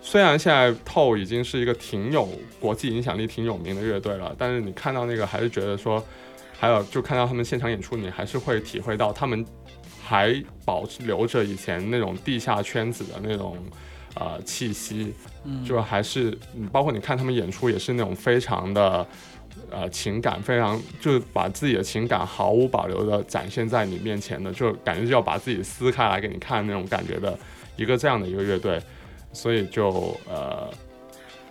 [0.02, 2.30] 虽然现在 TO 已经是一个挺有
[2.60, 6.04] 国际影响力、挺有名的乐队了，但是你看到那个还是觉得说，
[6.60, 9.44] 还有就看到他们现场演出，你还是会体会到他们
[10.06, 13.58] 还保留着以前那种地下圈子的那种
[14.14, 15.12] 呃气息，
[15.44, 19.06] 嗯就还是嗯包括你看他们演出也是那种非常的
[19.72, 27.38] 呃情感非常，就是把自己的情感毫无保留的展现在你面前的，就感觉就要把自己撕开来给你看那种感觉的
[27.76, 28.80] 一个这样的一个乐队，
[29.34, 30.72] 所以就呃。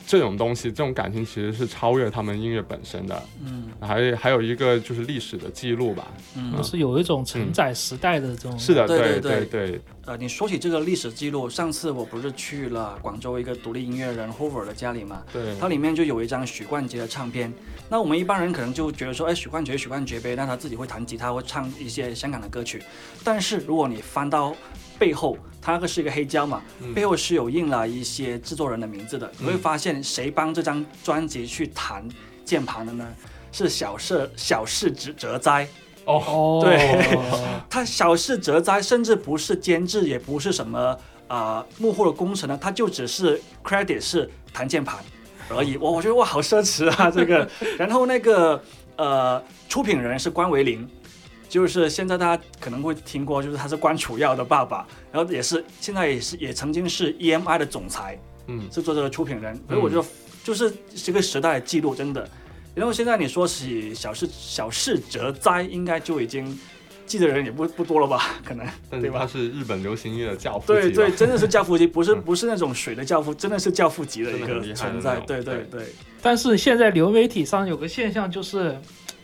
[0.07, 6.09] 这种东西，这种感情其实是超越他们音乐本身的，嗯还还有一个就是历史的记录吧。
[6.36, 8.59] 嗯就是有一种承载时代的这种。
[8.59, 17.52] 是的，对对对对，呃，你说起这个历史记录，上次我不是去了广州一个独立音乐人 Hoover 的家里嘛，对它里面就有一张许冠杰的唱片。
[17.88, 22.82] 那我们一般人可能就觉得说，哎，许冠杰，许冠杰呗，那他自己会弹吉他，会唱一些香港的歌曲。
[23.22, 24.55] 但是如果你翻到
[25.05, 29.30] 背后，它那个是一个黑胶嘛，嗯背后是有印了一些制作人的名字的。
[29.38, 32.02] 你会发现，谁帮这张专辑去弹
[32.42, 33.07] 键盘的呢？
[33.52, 35.68] 是小事小事哲哲哉。
[36.07, 37.18] 哦，哦，对
[37.68, 40.98] 他小事哲哉，甚至不是监制，也不是什么
[41.28, 44.98] 啊幕后的工程呢，他就只是 credit 是弹键盘
[45.50, 45.76] 而已。
[45.76, 47.46] 我我觉得哇，好奢侈啊这个。
[47.78, 48.62] 然后那个
[48.96, 50.88] 呃出品人是关维林，
[51.55, 60.05] 就是现在大家可能会听过，就是他是关楚耀的爸爸，然后也是现在也是也曾经是 EMI 的总裁，嗯，是做这个出品人，所以我觉得
[60.42, 62.28] 就是这个时代的记录，真的。
[62.74, 66.59] 然后现在你说起小事小事哲哉，应该就已经
[67.07, 68.34] 记得人也不不多了吧？
[68.44, 68.66] 可能
[69.00, 75.20] 对吧但是他是日本流行音乐的教父级，对对，真的是教父级，不是嗯不是那种水的教父，真的是教父级的一个存在。
[75.20, 75.86] 对对对对，
[76.20, 78.76] 但是现在流媒体上有个现象，就是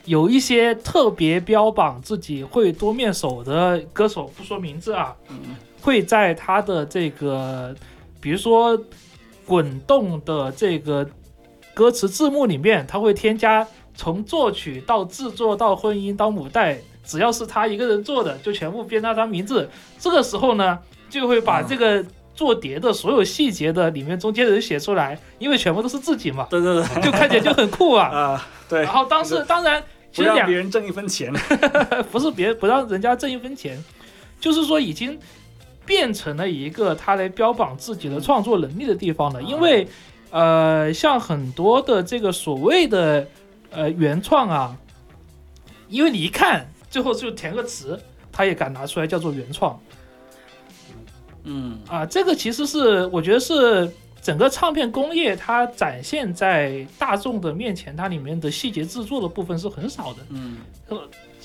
[0.04, 5.36] 有一些特别标榜自己会多面手的歌手，不说名字啊，嗯
[5.80, 7.74] 会在他的这个，
[8.20, 8.78] 比如说
[9.46, 11.08] 滚动的这个
[11.72, 19.68] 歌词字幕里面，他会添加从作曲到制作到混音到母带，只要是他一个人做的，就全部编到他名字。
[19.98, 20.78] 这个时候呢，
[21.08, 22.04] 就会把嗯这个
[22.40, 28.06] 做碟的所有细节的里面中间的人写出来，因为全部都是自己嘛，对对对就看起来就很酷啊。
[28.16, 31.30] 啊，对然，后当时当然，其不让实两别人挣一分钱。
[32.10, 33.78] 不是别不让人家挣一分钱，
[34.40, 35.18] 就是说已经
[35.84, 39.42] 变成了一个他来标榜自己的创作能力的地方了。
[39.42, 39.86] 因为
[40.30, 43.26] 呃，像很多的这个所谓的
[43.70, 44.74] 呃原创啊，
[45.90, 48.00] 因为你一看最后就填个词，
[48.32, 49.78] 他也敢拿出来叫做原创
[51.44, 52.06] 嗯啊。
[52.06, 53.90] 这个其实是我觉得是。
[54.22, 60.18] 整个唱片工业，它展现在大众的面前，它里面的细节制作的部分是很少的。
[60.28, 60.58] 嗯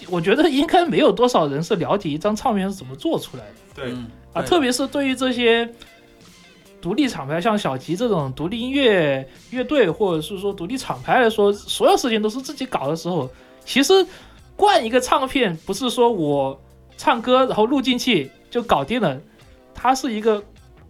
[0.09, 5.67] 我觉得应该没有多少人是了解一张唱片是怎么做出来的对，嗯啊，特别是对于这些
[6.81, 13.29] 独立厂牌，像小吉这种独立音乐乐队，或者是说独立厂牌来说，所有事情都是自己搞的时候，
[13.63, 14.05] 其实
[14.57, 16.59] 灌一个唱片不是说我
[16.97, 19.17] 唱歌然后录进去就搞定了，
[19.75, 20.43] 它是一个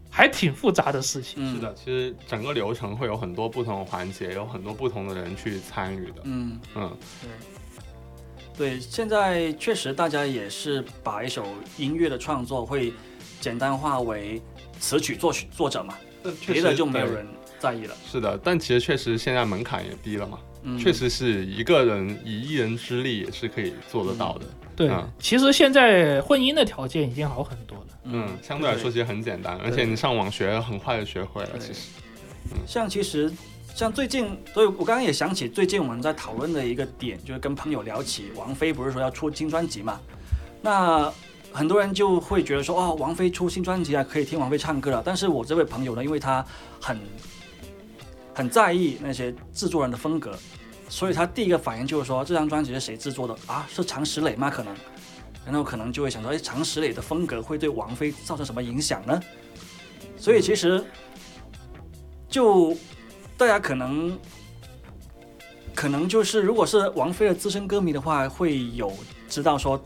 [0.09, 1.33] 还挺复杂的事情。
[1.37, 6.21] 嗯是的，其实整个流程会有很多不同的环节，有很多不同的人去参与的。
[6.23, 6.57] 嗯。
[6.75, 6.97] 嗯，
[8.57, 11.45] 对，对现在确实大家也是把一首
[11.77, 12.93] 音乐的创作会
[13.41, 14.41] 简单化为
[14.79, 15.95] 词曲作曲作者嘛，
[16.47, 17.05] 别的就没有。
[17.05, 17.27] 人
[17.59, 17.95] 在意了。
[18.09, 24.45] 是的，但其实确实现在门槛也低了嘛，嗯，确实是一个人以一人之力也是可以做得到的。
[24.75, 27.57] 对，嗯其实现在混音的条件已经好很。
[28.05, 31.49] 嗯，相对来说其实很简单，而且你上网学很快就学会了。
[31.59, 31.79] 其实，
[32.67, 33.31] 像其实
[33.73, 39.99] 像最近，所以我刚刚也想起最近我们在讨论的一个点，就是跟朋友聊起王菲不是说要出新专辑嘛，
[40.61, 41.11] 那
[41.51, 45.01] 很多人就会觉得说，哦，王菲出新专辑啊，可以听王菲唱歌了。
[45.05, 46.45] 但是我这位朋友呢，因为他
[46.81, 46.99] 很
[48.33, 50.37] 很在意那些制作人的风格，
[50.89, 53.65] 所以他第一个反应就是说，这张专辑是谁制作的啊？
[53.69, 54.49] 是常石磊吗？
[54.49, 54.75] 可能，
[55.45, 59.21] 然后可能就会想说，哎，常石磊的风格会对王菲造成什么影响呢？
[60.17, 60.83] 所以其实
[62.27, 62.75] 就
[63.37, 64.17] 大家可能
[65.73, 68.91] 可能就是，如果是王菲的资深歌迷的话，会有
[69.27, 69.79] 知道说，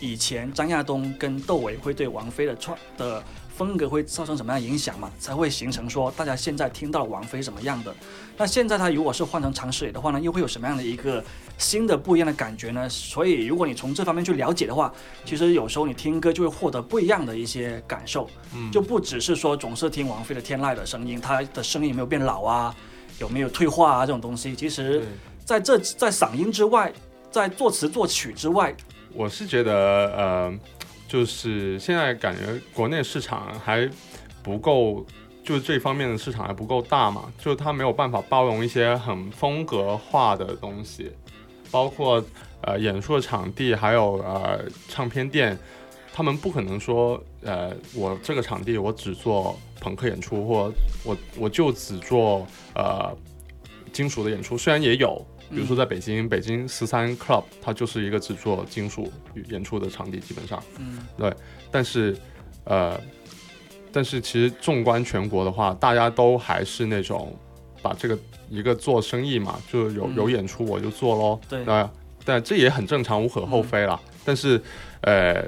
[0.00, 3.22] 以前张亚东跟窦唯会对王菲的创的
[3.60, 7.94] 风格会造成什么样的影响嘛，才会形成说大家现在听到王菲什么样的。
[8.34, 11.22] 那现在他如果是换成常石磊的话呢，又会有什么样的一个
[11.58, 12.88] 新的不一样的感觉呢？
[12.88, 14.90] 所以如果你从这方面去了解的话，
[15.26, 18.30] 其实有时候你听歌就会获得不一样的一些感受。
[18.54, 22.74] 嗯，就不只是说总是听王菲的天籁的声音，她的声音有没有变老啊，
[23.18, 25.04] 有没有退化啊这种东西，其实
[25.44, 26.90] 在这在嗓音之外，
[27.30, 28.74] 在作词作曲之外，
[29.12, 29.74] 我是觉得，
[30.16, 30.58] 呃，
[31.10, 32.42] 就是现在感觉
[32.72, 33.90] 国内市场还
[34.44, 35.04] 不够，
[35.42, 41.10] 就是这方面的市场还不够大嘛，就是它没有办法包容一些很风格化的东西，
[41.68, 42.24] 包括
[42.60, 45.58] 呃演出的场地，还有呃唱片店，
[46.12, 52.46] 他们不可能说，呃，我这个场地我只做朋克演出，或我我就只做
[52.76, 53.12] 呃
[53.92, 59.12] 金属的演出，虽然也有，比如说在北京，北京十三 Club 它就是一个只做金属
[59.48, 60.62] 演出的场地，基本上。
[60.78, 61.34] 嗯
[61.70, 62.16] 但是，
[62.64, 62.98] 呃，
[63.92, 67.36] 但是其实纵观全国的话，大家都还是那种
[67.82, 71.40] 把这个一个做生意嘛，就有嗯有演出我就做喽。
[71.48, 71.90] 对那
[72.24, 74.00] 但这也很正常，无可厚非啦。
[74.24, 74.60] 但是，
[75.02, 75.44] 呃，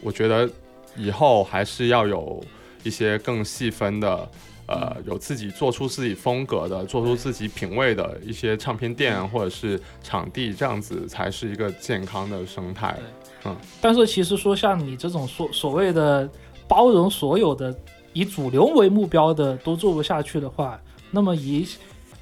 [0.00, 0.48] 我觉得
[0.96, 2.42] 以后还是要有
[2.82, 4.30] 一些更细分的。
[4.66, 12.96] 呃，有自己做出自己风格的、做出自己品味的一些唱片店或者是场地，这样子才是一个健康的生态。
[13.44, 16.30] 嗯但是其实说像你这种所所谓的
[16.68, 17.76] 包容所有的
[18.12, 21.66] 以主流为目标的都做不下去的话，那么以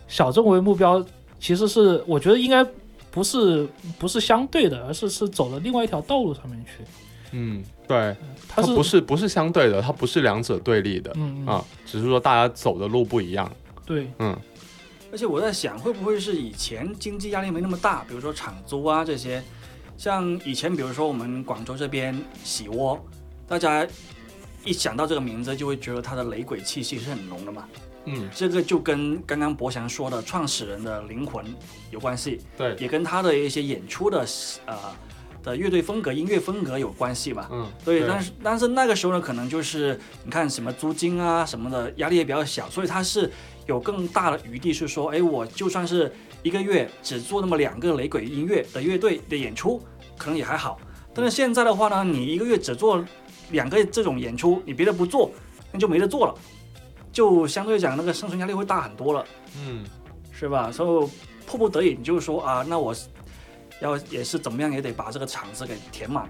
[0.08, 1.04] 小众为目标，
[1.38, 2.64] 其实是我觉得应该
[3.10, 3.68] 不是
[3.98, 6.84] 不是相对的，而是是走了另外一条道路上面去。
[7.32, 8.16] 嗯，对，
[8.48, 11.10] 它不是不是相对的，它不是两者对立的。
[11.44, 13.50] 啊，只是说大家走的路不一样。
[13.84, 14.38] 对嗯
[15.10, 19.42] 而且我在想，会不会是以前经济压力没那么大，比如说厂租啊这些，
[19.98, 23.04] 像以前比如说我们广州这边喜窝，
[23.48, 23.84] 大家
[24.64, 27.68] 一想到这个名字就会觉得它的雷鬼气息是很浓的嘛。
[28.04, 31.44] 嗯，这个就跟刚刚博翔说的创始人的灵魂
[31.90, 34.24] 有关系，对，也跟他的一些演出的
[34.66, 34.76] 呃
[35.42, 37.48] 的乐队风格、音乐风格有关系吧。
[37.52, 43.30] 嗯，对，但是但是那个时候呢，可能就是你看什么租金啊什么的，压力也比较小，所以他是
[43.66, 46.12] 有更大的余地是说，哎，我就算是
[46.42, 49.82] 一个月只做那么两个雷鬼音乐的乐队的演出，
[50.16, 50.78] 可能也还好。
[51.14, 53.04] 但是现在的话呢，你一个月只做
[53.50, 55.30] 两个这种演出，你别的不做，
[55.72, 56.34] 那就没得做了，
[57.12, 59.24] 就相对讲那个生存压力会大很多了，
[59.58, 59.84] 嗯
[60.32, 60.70] 是吧？
[60.72, 61.10] 所以
[61.46, 62.94] 迫不得已，你就说啊，那我
[63.80, 66.28] 要也是怎么样也得把这个场子给填满，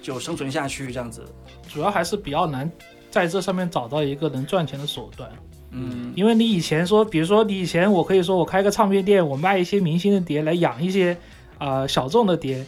[0.00, 1.24] 就生存下去这样子。
[1.68, 2.70] 主要还是比较难
[3.10, 5.30] 在这上面找到一个能赚钱的手段。
[5.72, 11.16] 嗯，因为你以前说，比如说你以前我可以说我开个唱片店，我卖一些明星的碟来养一些
[11.58, 12.66] 啊、呃小众的碟，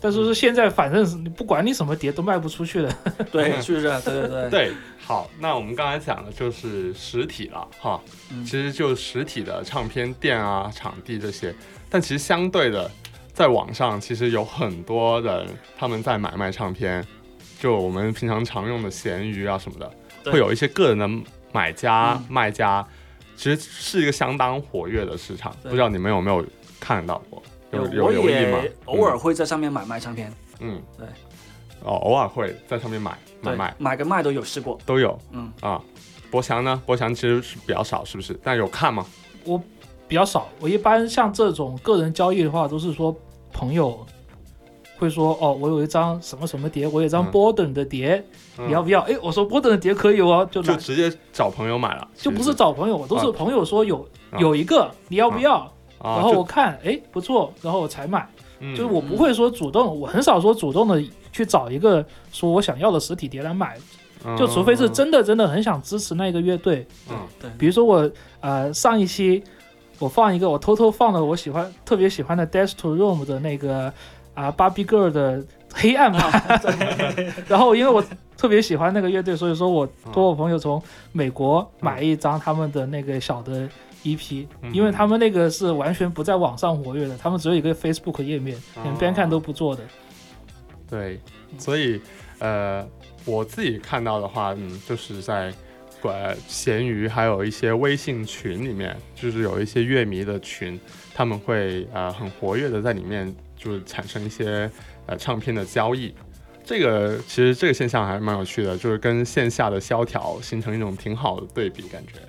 [0.00, 2.96] 但是是现在反正是你不管你什么碟都卖不出去的。
[3.32, 3.88] 对，是不是？
[4.02, 11.54] 对对对， 对，好，那我们刚才讲的就是实体了哈，嗯其实就实体的唱片店啊、场地这些，
[11.88, 12.90] 但其实相对的，
[13.32, 15.46] 在网上其实有很多人
[15.78, 17.04] 他们在买卖唱片，
[17.58, 21.08] 就我们平常常用的闲鱼啊什么的，会有一些个人的
[21.52, 22.86] 买家、嗯卖家，
[23.34, 26.44] 其实是一个相当活跃的市场，不知道你们有没有
[26.78, 27.42] 看到过？
[27.72, 28.72] 有有我也？
[28.86, 31.06] 偶尔会在上面买卖唱片，嗯，对，
[31.84, 33.10] 哦，偶尔会在上面买
[33.40, 34.78] 买对卖买跟卖都有试过。
[34.86, 35.80] 都有嗯，啊。
[36.30, 36.82] 博翔呢？
[36.84, 38.38] 博翔其实是比较少，是不是？
[38.42, 39.06] 但有看吗？
[39.44, 39.62] 我
[40.08, 40.48] 比较少。
[40.60, 43.14] 我一般像这种个人交易的话，都是说
[43.52, 44.04] 朋友
[44.98, 48.22] 会说哦，我有一张什么什么碟，我有一张嗯 Borden 的碟，
[48.58, 49.02] 嗯你要不要？
[49.02, 54.02] 哎，我说 Borden 的碟可以哦，就就直接找朋友买了，就不是找朋友，我都是啊朋友说有
[54.32, 55.54] 啊有一个，你要不要？
[55.54, 58.26] 啊，然后我看，哎，不错，然后我才买。
[58.58, 63.76] 嗯就是我不会说主动，我很少说主动的去找一个说我想要的实体碟来买，
[64.38, 67.16] 就除非是真的真的很想支持那个乐队，嗯。
[67.38, 69.44] 对，比如说我呃上一期
[69.98, 73.92] 我放一个我偷偷放了我喜欢特别喜欢的 Death to Rome 的那个
[74.32, 75.44] 啊、Barbie Girl 的
[75.74, 76.60] 黑暗版，
[77.48, 78.02] 然后因为我
[78.38, 80.82] 特别喜欢那个乐队，所以说我托我朋友从
[81.12, 83.68] 美国买一张他们的那个小的
[84.06, 89.82] EP，、嗯因为他们那个是完全不在网上活跃的，他们只有一个 Facebook 页面，连边看都不做的。
[90.88, 91.20] 对，
[91.58, 92.00] 所以
[92.38, 92.86] 呃，
[93.24, 95.52] 我自己看到的话，嗯，就是在
[96.00, 100.78] 管闲鱼还有一些微信群里面，就是有一些乐迷的群，
[101.12, 104.70] 他们会呃很活跃的在里面，就是产生一些
[105.06, 106.14] 呃唱片的交易。
[106.64, 112.20] 这个其实这个现象还蛮有趣的，就是跟线下的萧条形成一种挺好的对比感觉。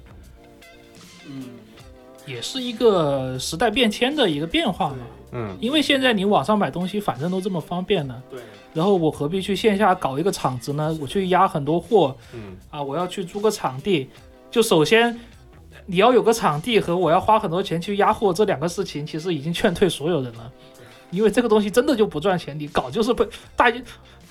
[2.28, 4.98] 嗯，也是一个时代变迁的一个变化嘛。
[5.32, 5.58] 嗯。
[5.60, 8.40] 因为现在你网上买东西反正都这么方便呢，对，
[8.74, 10.98] 然后我何必去线下搞一个厂子呢？
[11.02, 12.58] 我去压很多货嗯。
[12.70, 14.10] 啊，我要去租个场地，
[14.52, 15.18] 就首先
[15.86, 20.52] 你要有个场地和我要花很多钱去压货这两个事情，其实已经劝退所有人了，
[21.12, 23.26] 因为这个东西真的就不赚钱，你搞就是赔
[23.56, 23.72] 大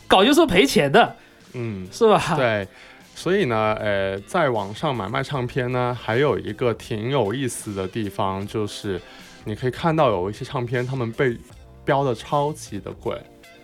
[0.07, 1.16] 搞就是赔钱的，
[1.55, 2.34] 嗯，是吧？
[2.36, 2.68] 对，
[3.17, 9.01] 所以呢，呃，在网上买卖唱片呢，还有一个挺有意思的地方，就是
[9.43, 11.35] 你可以看到有一些唱片，他们被
[11.83, 13.19] 标的超级的贵，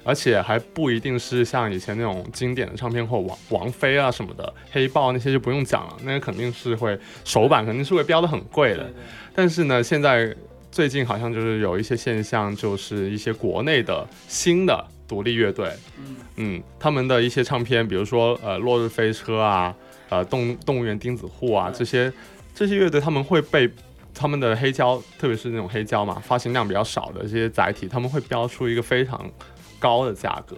[0.04, 8.84] 而且还不一定是像以前那种经典的唱片或王王菲啊什么的，黑豹那些就不用讲了，那个肯定是会首版肯定是会标的很贵的。
[8.84, 8.92] 对
[9.34, 10.34] 但是呢，现在
[10.70, 19.74] 最近好像就是有一些现象，就是一些国内的新的独立乐队，嗯嗯，他们的一些唱片，比如说呃《落日飞车》啊，
[20.08, 22.12] 呃动动物园钉子户啊对这些
[22.54, 23.70] 这些乐队，他们会被
[24.14, 29.30] 他们的黑胶，特别是那种黑胶嘛，发行量比较少的这些载体，他们会标出一个非常
[29.78, 30.56] 高的价格。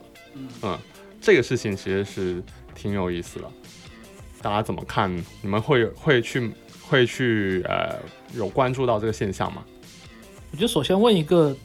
[0.62, 0.78] 嗯
[1.20, 2.42] 这个事情其实是
[2.74, 3.50] 挺有意思的。
[4.42, 5.10] 大家怎么看？
[5.40, 7.96] 你们会会去会去呃
[8.34, 9.64] 有关注到这个现象吗？
[10.50, 11.56] 我觉得首先问一个，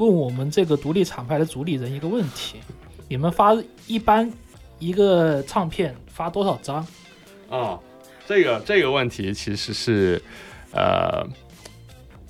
[0.00, 2.58] 问我们这个独立厂牌的主理人一个问题：
[3.06, 3.54] 你们发
[3.86, 4.32] 一般
[4.78, 6.86] 一个唱片发多少张？
[7.50, 7.78] 哦，
[8.26, 10.20] 这个这个问题其实是
[10.72, 11.22] 呃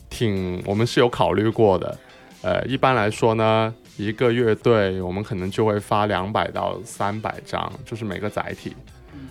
[0.09, 1.97] 挺我们是有考虑过的。
[2.43, 8.75] 呃，一般来说呢，一个乐队我们可能就会发两百到三百张，就是每个载体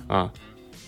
[0.07, 0.31] 啊、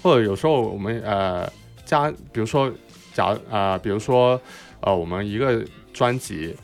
[0.01, 1.51] 或者有时候我们呃
[1.83, 2.71] 加，比如说
[3.13, 4.39] 假啊、比如说
[4.79, 6.55] 呃我们一个专辑。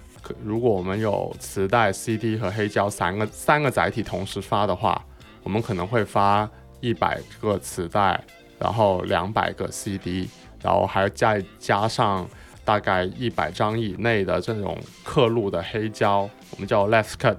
[0.44, 5.04] 如果我们有磁带、CD 和黑胶三个三个载体同时发的话，
[5.44, 6.50] 我们可能会发
[6.80, 8.24] 一百个磁带，
[8.60, 10.30] 然后两百个 CD，
[10.62, 12.28] 然后还再加上
[12.66, 17.38] 大概一百张以内的这种刻录的黑胶，我们叫 left cut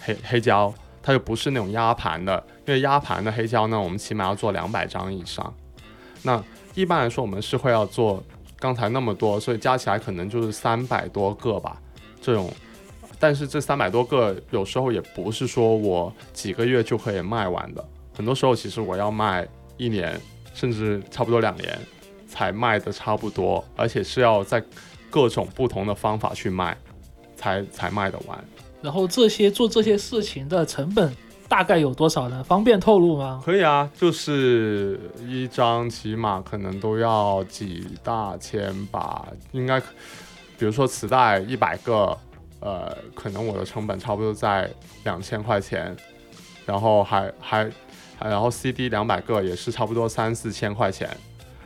[0.00, 0.72] 黑黑胶，
[1.02, 5.52] 它就不是那种压盘的，因为压盘的黑胶呢，我们起码要做两百张以上。
[6.22, 6.42] 那
[6.74, 8.22] 一般来说，我们是会要做
[8.58, 11.80] 刚才那么多，所以加起来可能就是三百多个吧，
[12.28, 12.52] 这种。
[13.18, 17.82] 但是这三百多个有时候也不是说我几个月就可以卖完的，
[18.14, 19.48] 很多时候其实我要卖
[19.78, 20.20] 一年，
[20.52, 21.76] 甚至差不多两年
[22.28, 24.62] 才卖的差不多，而且是要在
[25.10, 26.76] 各种不同的方法去卖，
[27.34, 28.38] 才才卖得完。
[28.82, 31.12] 然后这些做这些事情的成本
[31.48, 32.44] 大概有多少呢？
[32.44, 33.42] 方便透露吗？
[33.44, 39.82] 可以啊，就是一张起码可能都要几大千吧，应该，
[40.58, 42.16] 比如说磁带一百个，
[42.60, 44.68] 呃，可能我的成本差不多在
[45.04, 45.96] 两千块钱，
[46.66, 47.70] 然后还还
[48.18, 51.08] 还然后 CD 两百个也是差不多三四千块钱，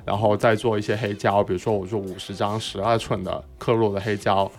[0.04, 4.50] 然后再做一些黑胶，比如说我做五十张十二寸的刻录的黑胶，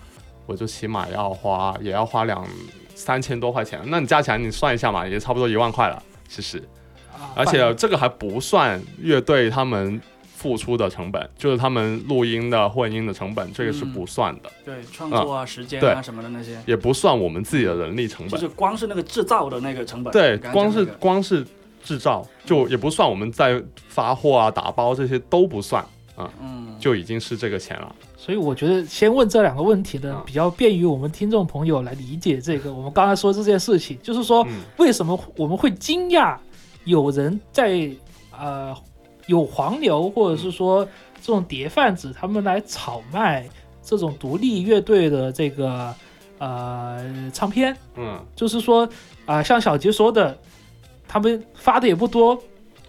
[0.48, 2.44] 我就起码要花也要花两
[2.96, 6.58] 三千多块钱，那你加起来你算一下嘛，也差不多一万块了，其实。
[7.14, 10.02] 啊而且这个还不算乐队他们
[10.44, 18.32] 付出的成本，就是他们录音的混音的成本，这个是不算的，对，创作啊、时间啊什么的那些，也不算我们自己的人力成本。
[18.32, 20.12] 就是光是那个制造的那个成本。
[20.12, 21.48] 对，刚刚光是讲那个光是
[21.82, 25.82] 制造，就也不算我们在发货啊、打包这些都不算，
[26.18, 27.96] 嗯，就已经是这个钱了。
[28.18, 32.74] 所以我觉得先问这两个问题呢嗯，比较便于我们听众朋友来理解这个。
[32.74, 36.38] 我们刚才说这件事情，就是说嗯为什么我们会惊讶
[36.84, 37.89] 有人在
[38.38, 38.76] 呃
[39.28, 40.86] 有黄牛或者是说
[41.22, 43.48] 这种碟贩子他们来炒卖
[43.82, 45.94] 这种独立乐队的这个
[46.40, 48.88] 呃唱片，嗯，就是说
[49.26, 50.38] 啊、像小杰说的，
[51.08, 52.38] 他们发的也不多，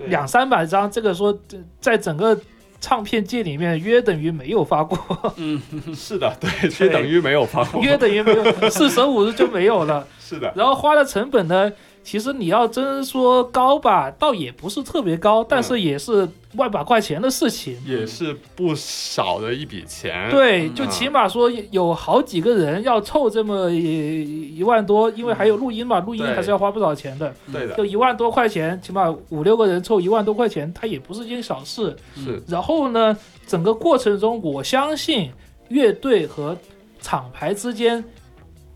[0.07, 2.37] 两三百张，这个说这在整个
[2.81, 5.63] 唱片界里面约等于没有发过，嗯，
[5.95, 6.51] 是的，对，
[6.87, 7.81] 约等于没有发过。
[7.81, 10.07] 约等于没有，四舍五入就没有了。
[10.19, 11.73] 是的，然后花的成本呢，
[12.05, 17.77] 其实你要真说高吧，倒也不是特别高，但是也是万把块钱的事情。
[17.87, 20.31] 也是不少的一笔钱。
[20.31, 27.35] 对，嗯就起码说有好几个人要凑这么一一万多，因为还有录音嘛，录音还是要花不少钱的。
[27.51, 31.97] 对的，就一万多块钱，起码五六个人凑一万多块钱，它也不是件小事。
[32.15, 35.33] 是然后呢，整个过程中，我相信
[35.69, 36.55] 乐队和
[37.01, 38.05] 厂牌之间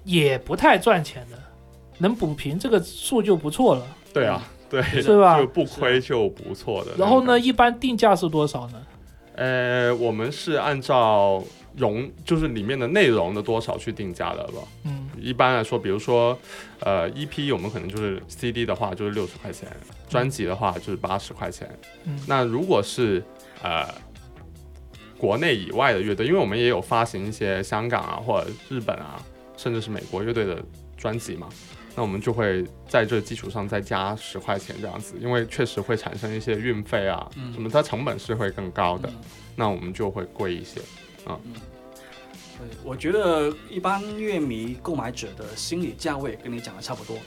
[0.04, 1.36] 也不太赚钱的，
[1.98, 3.86] 能补平这个数就不错了。
[4.12, 6.92] 对啊，对， 是吧就不亏就不错的。
[6.98, 7.38] 然后呢，？
[7.38, 8.86] 一般定价是多少呢？
[9.34, 11.40] 呃，我们是按照
[11.76, 14.54] 容，就是里面的内容的多少去定价的吧。
[14.84, 16.36] 嗯，一般来说，比如说，
[16.80, 19.68] 呃，EP 我们可能就是 CD 的话就是六十块钱，
[20.08, 21.68] 专辑的话就是八十块钱。
[22.04, 23.22] 嗯那如果是
[23.62, 23.86] 呃
[25.16, 29.22] 国内以外的乐队，因为我们也有发行一些香港啊或者日本啊，
[29.56, 30.60] 甚至是美国乐队的
[30.96, 31.48] 专辑嘛，
[31.98, 39.16] 那我们就会在这基础上再加十块钱这样子，因为确实会产生一些运费啊，嗯什么它成本是会更高的，嗯
[39.56, 40.80] 那我们就会贵一些。
[41.26, 47.18] 对，我觉得一般乐迷购买者的心理价位跟你讲的差不多。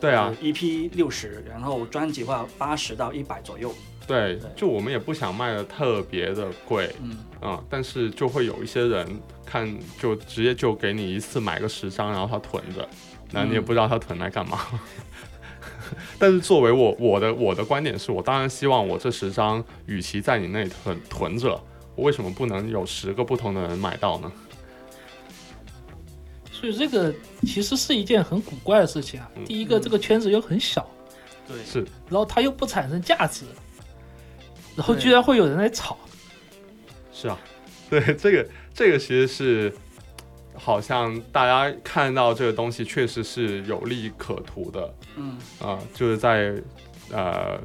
[0.00, 3.70] 对啊，，EP 六十，然后专辑的话八十到一百左右。
[4.06, 9.06] 对对，就我们也不想卖的特别的贵，嗯，啊、但是就会有一些人
[9.44, 12.88] 看就直接就给你一次买个十张，然后他囤着，
[13.30, 14.58] 那你也嗯不知道他囤来干嘛。
[16.18, 21.60] 但是作为我我的我的观点是我当然希望我这十张与其在你那里囤囤着，
[21.96, 24.30] 我为什么不能有十个不同的人买到呢？
[26.52, 27.12] 所以这个
[27.42, 29.28] 其实是一件很古怪的事情啊。
[29.34, 30.88] 嗯第一个，嗯这个圈子又很小，
[31.48, 33.44] 对，是，然后它又不产生价值，
[34.76, 35.96] 然后居然会有人来炒。
[37.12, 37.38] 是啊，
[37.88, 39.74] 对，这个这个其实是
[40.62, 46.54] 好像大家看到这个东西确实是有利可图的，嗯啊、就是在
[47.10, 47.58] 呃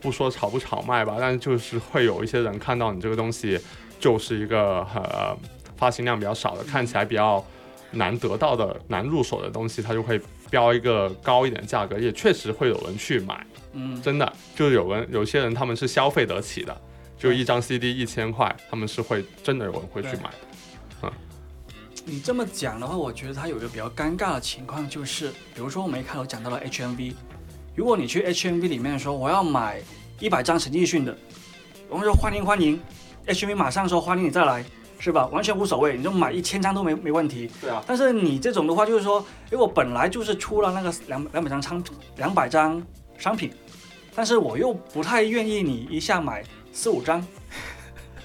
[0.00, 3.58] 不说炒不炒卖吧，但是就是会有一些人看到你这个东西
[3.98, 5.34] 就是一个呃
[5.76, 7.42] 发行量比较少的，看起来比较
[7.92, 13.46] 难得到的、难入手的东西，他就会标一个高一点的价格，也确实会有人去买。
[13.72, 16.78] 嗯，真的就是有人有些人他们是消费得起的，
[17.18, 20.51] 就一张 CD 一千块，他们是会真的有人会去买的。
[22.04, 27.14] 你这么讲的话，我觉得它有一个比较尴尬的情况，就是比如说我们一开头讲到了 HMV，
[27.76, 29.80] 如果你去 HMV 里面说我要买
[30.18, 31.16] 一百张陈奕迅的，
[31.88, 32.80] 我们说欢迎欢迎
[33.26, 34.64] ，HMV 马上说欢迎你再来，
[34.98, 35.26] 是吧？
[35.28, 37.48] 完全无所谓，你就买一千张都没没问题。
[37.60, 42.82] 对啊，但是你这种的话，就是说，因为我本来就是出了那个两两百张商品，两百张
[43.16, 43.52] 商品，
[44.14, 47.24] 但是我又不太愿意你一下买四五张，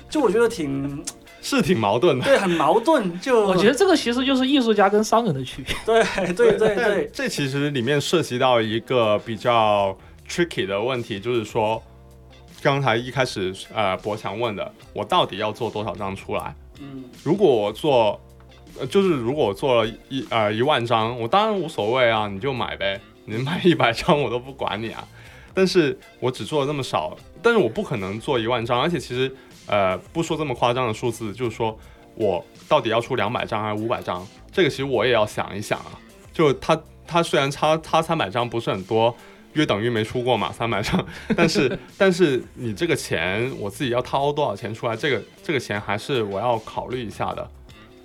[0.10, 1.04] 就我觉得挺
[1.50, 2.26] 是挺矛盾的。
[2.26, 3.18] 对，很矛盾。
[3.22, 5.74] 就我觉得这个其实就是艺术家跟商人的区别。
[5.86, 9.98] 对对对对，这其实里面涉及到一个比较
[10.30, 11.82] tricky 的问题，就是说，
[12.62, 16.54] 刚才一开始呃博强问的，我到底要做多少张出来？
[16.82, 18.20] 嗯如果我做，
[18.78, 25.08] 呃，就是如果我做了一呃一万张，我当然无所谓啊，你就买呗，你买一百张我都不管你啊。
[25.54, 29.34] 但是我只做了那么少，但是我不可能做一万张，而且其实
[29.68, 31.78] 呃不说这么夸张的数字，就是说
[32.16, 36.00] 我到底要出两百张还是五百张，这个其实我也要想一想啊。
[36.34, 39.16] 就它它虽然差差三百张不是很多，
[39.54, 41.06] 约等于没出过嘛三百张，
[41.36, 47.48] 但是 但是你这个钱我自己要掏多少钱出来，这个这个钱还是我要考虑一下的。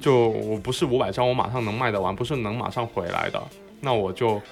[0.01, 3.41] 就我不是五百张我马上能卖得完，不是能马上回来的，
[3.81, 4.43] 那我就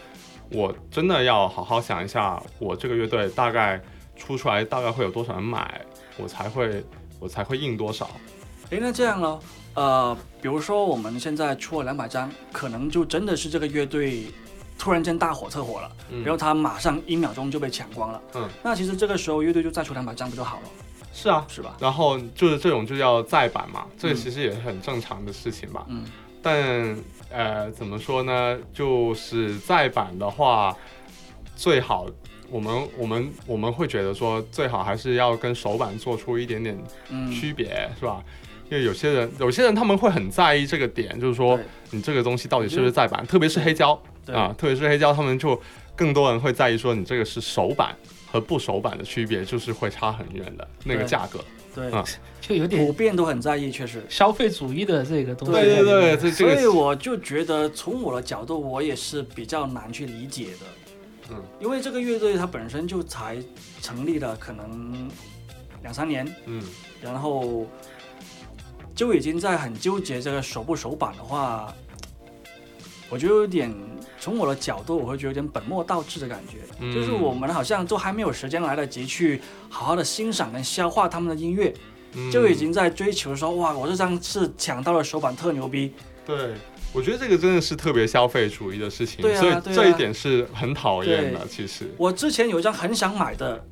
[0.53, 3.81] 我真的要好好想一下，我这个乐队大概
[4.15, 5.81] 出出来大概会有多少人买，
[6.19, 6.85] 我才会
[7.21, 8.11] 我才会印多少。
[8.71, 9.41] 诶，那这样咯，
[9.75, 14.25] 呃，比如说我们现在出了两百张，可能就真的是这个乐队
[14.79, 18.23] 突然间大火特火了，嗯然后他马上一秒钟就被抢光了。
[18.35, 20.63] 嗯，那其实这个时候乐队就再出两百张不就好了，
[21.13, 21.77] 是啊，是吧？
[21.79, 25.85] 然后就是这种就叫再版嘛，这其实也是很正常的事情吧。
[25.89, 26.05] 嗯
[26.43, 26.97] 但
[27.29, 28.59] 呃，怎么说呢？
[28.73, 30.75] 就是再版的话，
[31.55, 32.07] 最好
[32.51, 36.77] 我们我们我们会觉得说，最好还是要跟手板做出一点点
[37.09, 38.23] 嗯，区别，是吧？
[38.71, 41.59] 因为有些人有些人他们会很在意这个点，就是说
[41.91, 44.01] 你这个东西到底是不是再版，特别是黑胶
[44.33, 45.61] 啊，特别是黑胶，他们就
[45.97, 47.97] 更多人会在意说你这个是手版
[48.31, 51.41] 和不手版的区别，就是会差很远的那个价格。
[51.75, 52.05] 对，啊
[52.41, 54.05] 就有点普遍都很在意，确实。
[54.09, 55.53] 消费主义的这个东西。
[55.55, 60.67] 对对对，所以我就觉得，从我的角度，我也是比较难去理解的。
[61.31, 63.39] 嗯，因为这个乐队它本身就才
[63.81, 65.09] 成立了可能
[65.83, 66.63] 两三年，嗯。
[67.01, 67.67] 然后
[68.95, 71.75] 就已经在很纠结这个首不首版的话，
[73.09, 73.75] 我觉得有点
[74.19, 76.59] 从我的角度，我会觉得有点本末倒置的感觉。
[76.79, 76.93] 嗯。
[76.93, 81.73] 就是我们好像都还没有时间来得及去好好的欣赏跟消化他们的音乐，
[82.13, 82.31] 嗯。
[82.31, 85.95] 就已经在追求说哇，我这张是抢到了首版特牛逼。
[86.27, 86.55] 对，
[86.93, 91.47] 我觉得这个真的是特别消费主义的事情，对啊所以啊这一点是很讨厌的。
[91.47, 93.65] 其实，我之前有一张很想买的，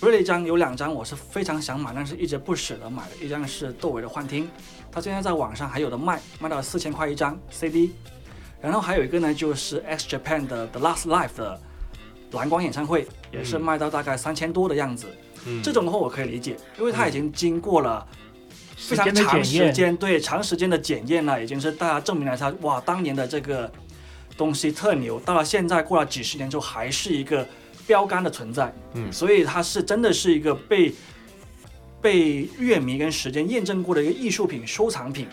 [0.00, 3.24] 不是一张，有两张我是非常想买，但是一直不舍得买的。
[3.24, 4.44] 一张是窦唯的《幻听》，
[4.90, 7.92] 他现在在网上还有的卖，卖到四千块一张 CD。
[8.60, 11.60] 然后还有一个呢，就是 X Japan 的 The Last Life 的
[12.32, 15.06] 蓝光演唱会，也是嗯卖到大概三千多的样子。
[15.46, 18.04] 嗯，这种的话我可以理解，因为它已经经过了
[18.88, 23.70] 非常长，时间，对长时间的检验呢，已经是大家证明了它哇，当年的这个
[24.36, 27.46] 东西特牛，到了现在过了几十年之后，还是一个
[27.86, 28.72] 标杆的存在。
[28.94, 30.92] 嗯所以它是真的是一个被
[32.00, 35.26] 被乐迷跟时间验证过的一个艺术品、收藏品，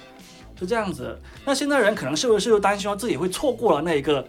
[0.57, 1.19] 是这样子。
[1.45, 4.25] 那现在人可能是不是又担心说自己会错过了那一个？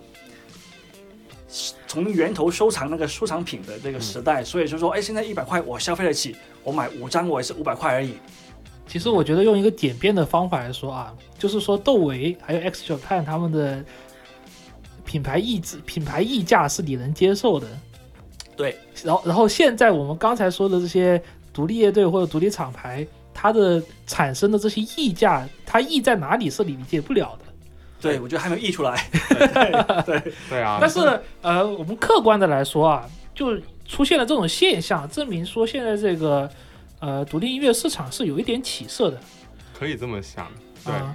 [1.86, 8.14] 从源头收藏那个收藏品的这个时代，所以就说，哎，现在一百块我消费得起，我买五张我也是五百块而已。
[8.86, 13.82] 其实我觉得用一个简便的方法来说啊，就是说窦唯还有 X Japan 他们的
[15.04, 17.66] 品牌溢值、品牌溢价是你能接受的。
[18.54, 21.20] 对，然后然后现在我们刚才说的这些
[21.54, 27.46] 独立乐队或者独立厂牌，它的产生的这些溢价，它溢在哪里是你理解不了的。
[27.98, 29.08] 对，我觉得还没有溢出来。
[30.04, 30.20] 对
[30.50, 31.00] 对啊，但是
[31.40, 36.48] 呃，我们客观的来说啊，就出现了这种现象，证明说现在这个
[37.02, 39.20] 呃独立音乐市场是有一点起色的。
[39.78, 40.50] 可以这么想，
[40.84, 41.14] 对，啊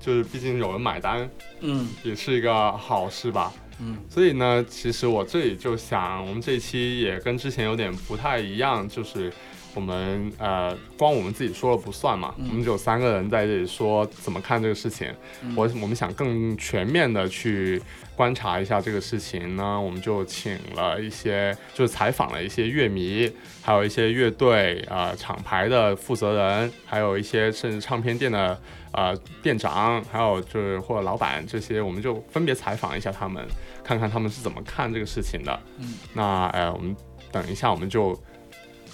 [0.00, 1.28] 就是毕竟有人买单，
[1.60, 3.52] 嗯也是一个好事吧。
[3.78, 9.30] 嗯所以呢，其实我这里就想，我们这一期也跟之前有点不太一样，就是
[9.76, 15.06] 我们呃，光我们自己说了不算嘛，我们只有三个人在这里说怎么看这个事情。
[15.54, 17.80] 我我们想更全面的去
[18.16, 28.58] 观察一下这个事情呢，我们就请了一些，就是采访了一些乐迷，还有一些乐队啊厂牌的负责人，还有一些甚至唱片店的
[28.92, 33.46] 呃店长，还有就是或者老板这些，我们就分别采访一下他们，
[33.84, 35.60] 看看他们是怎么看这个事情的。
[35.76, 36.96] 嗯，那呃，我们
[37.30, 38.18] 等一下我们就。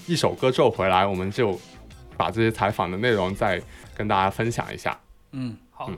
[0.07, 1.59] 一首歌奏回来，我们就
[2.17, 3.61] 把这些采访的内容再
[3.95, 4.99] 跟大家分享一下。
[5.33, 5.91] 嗯，好。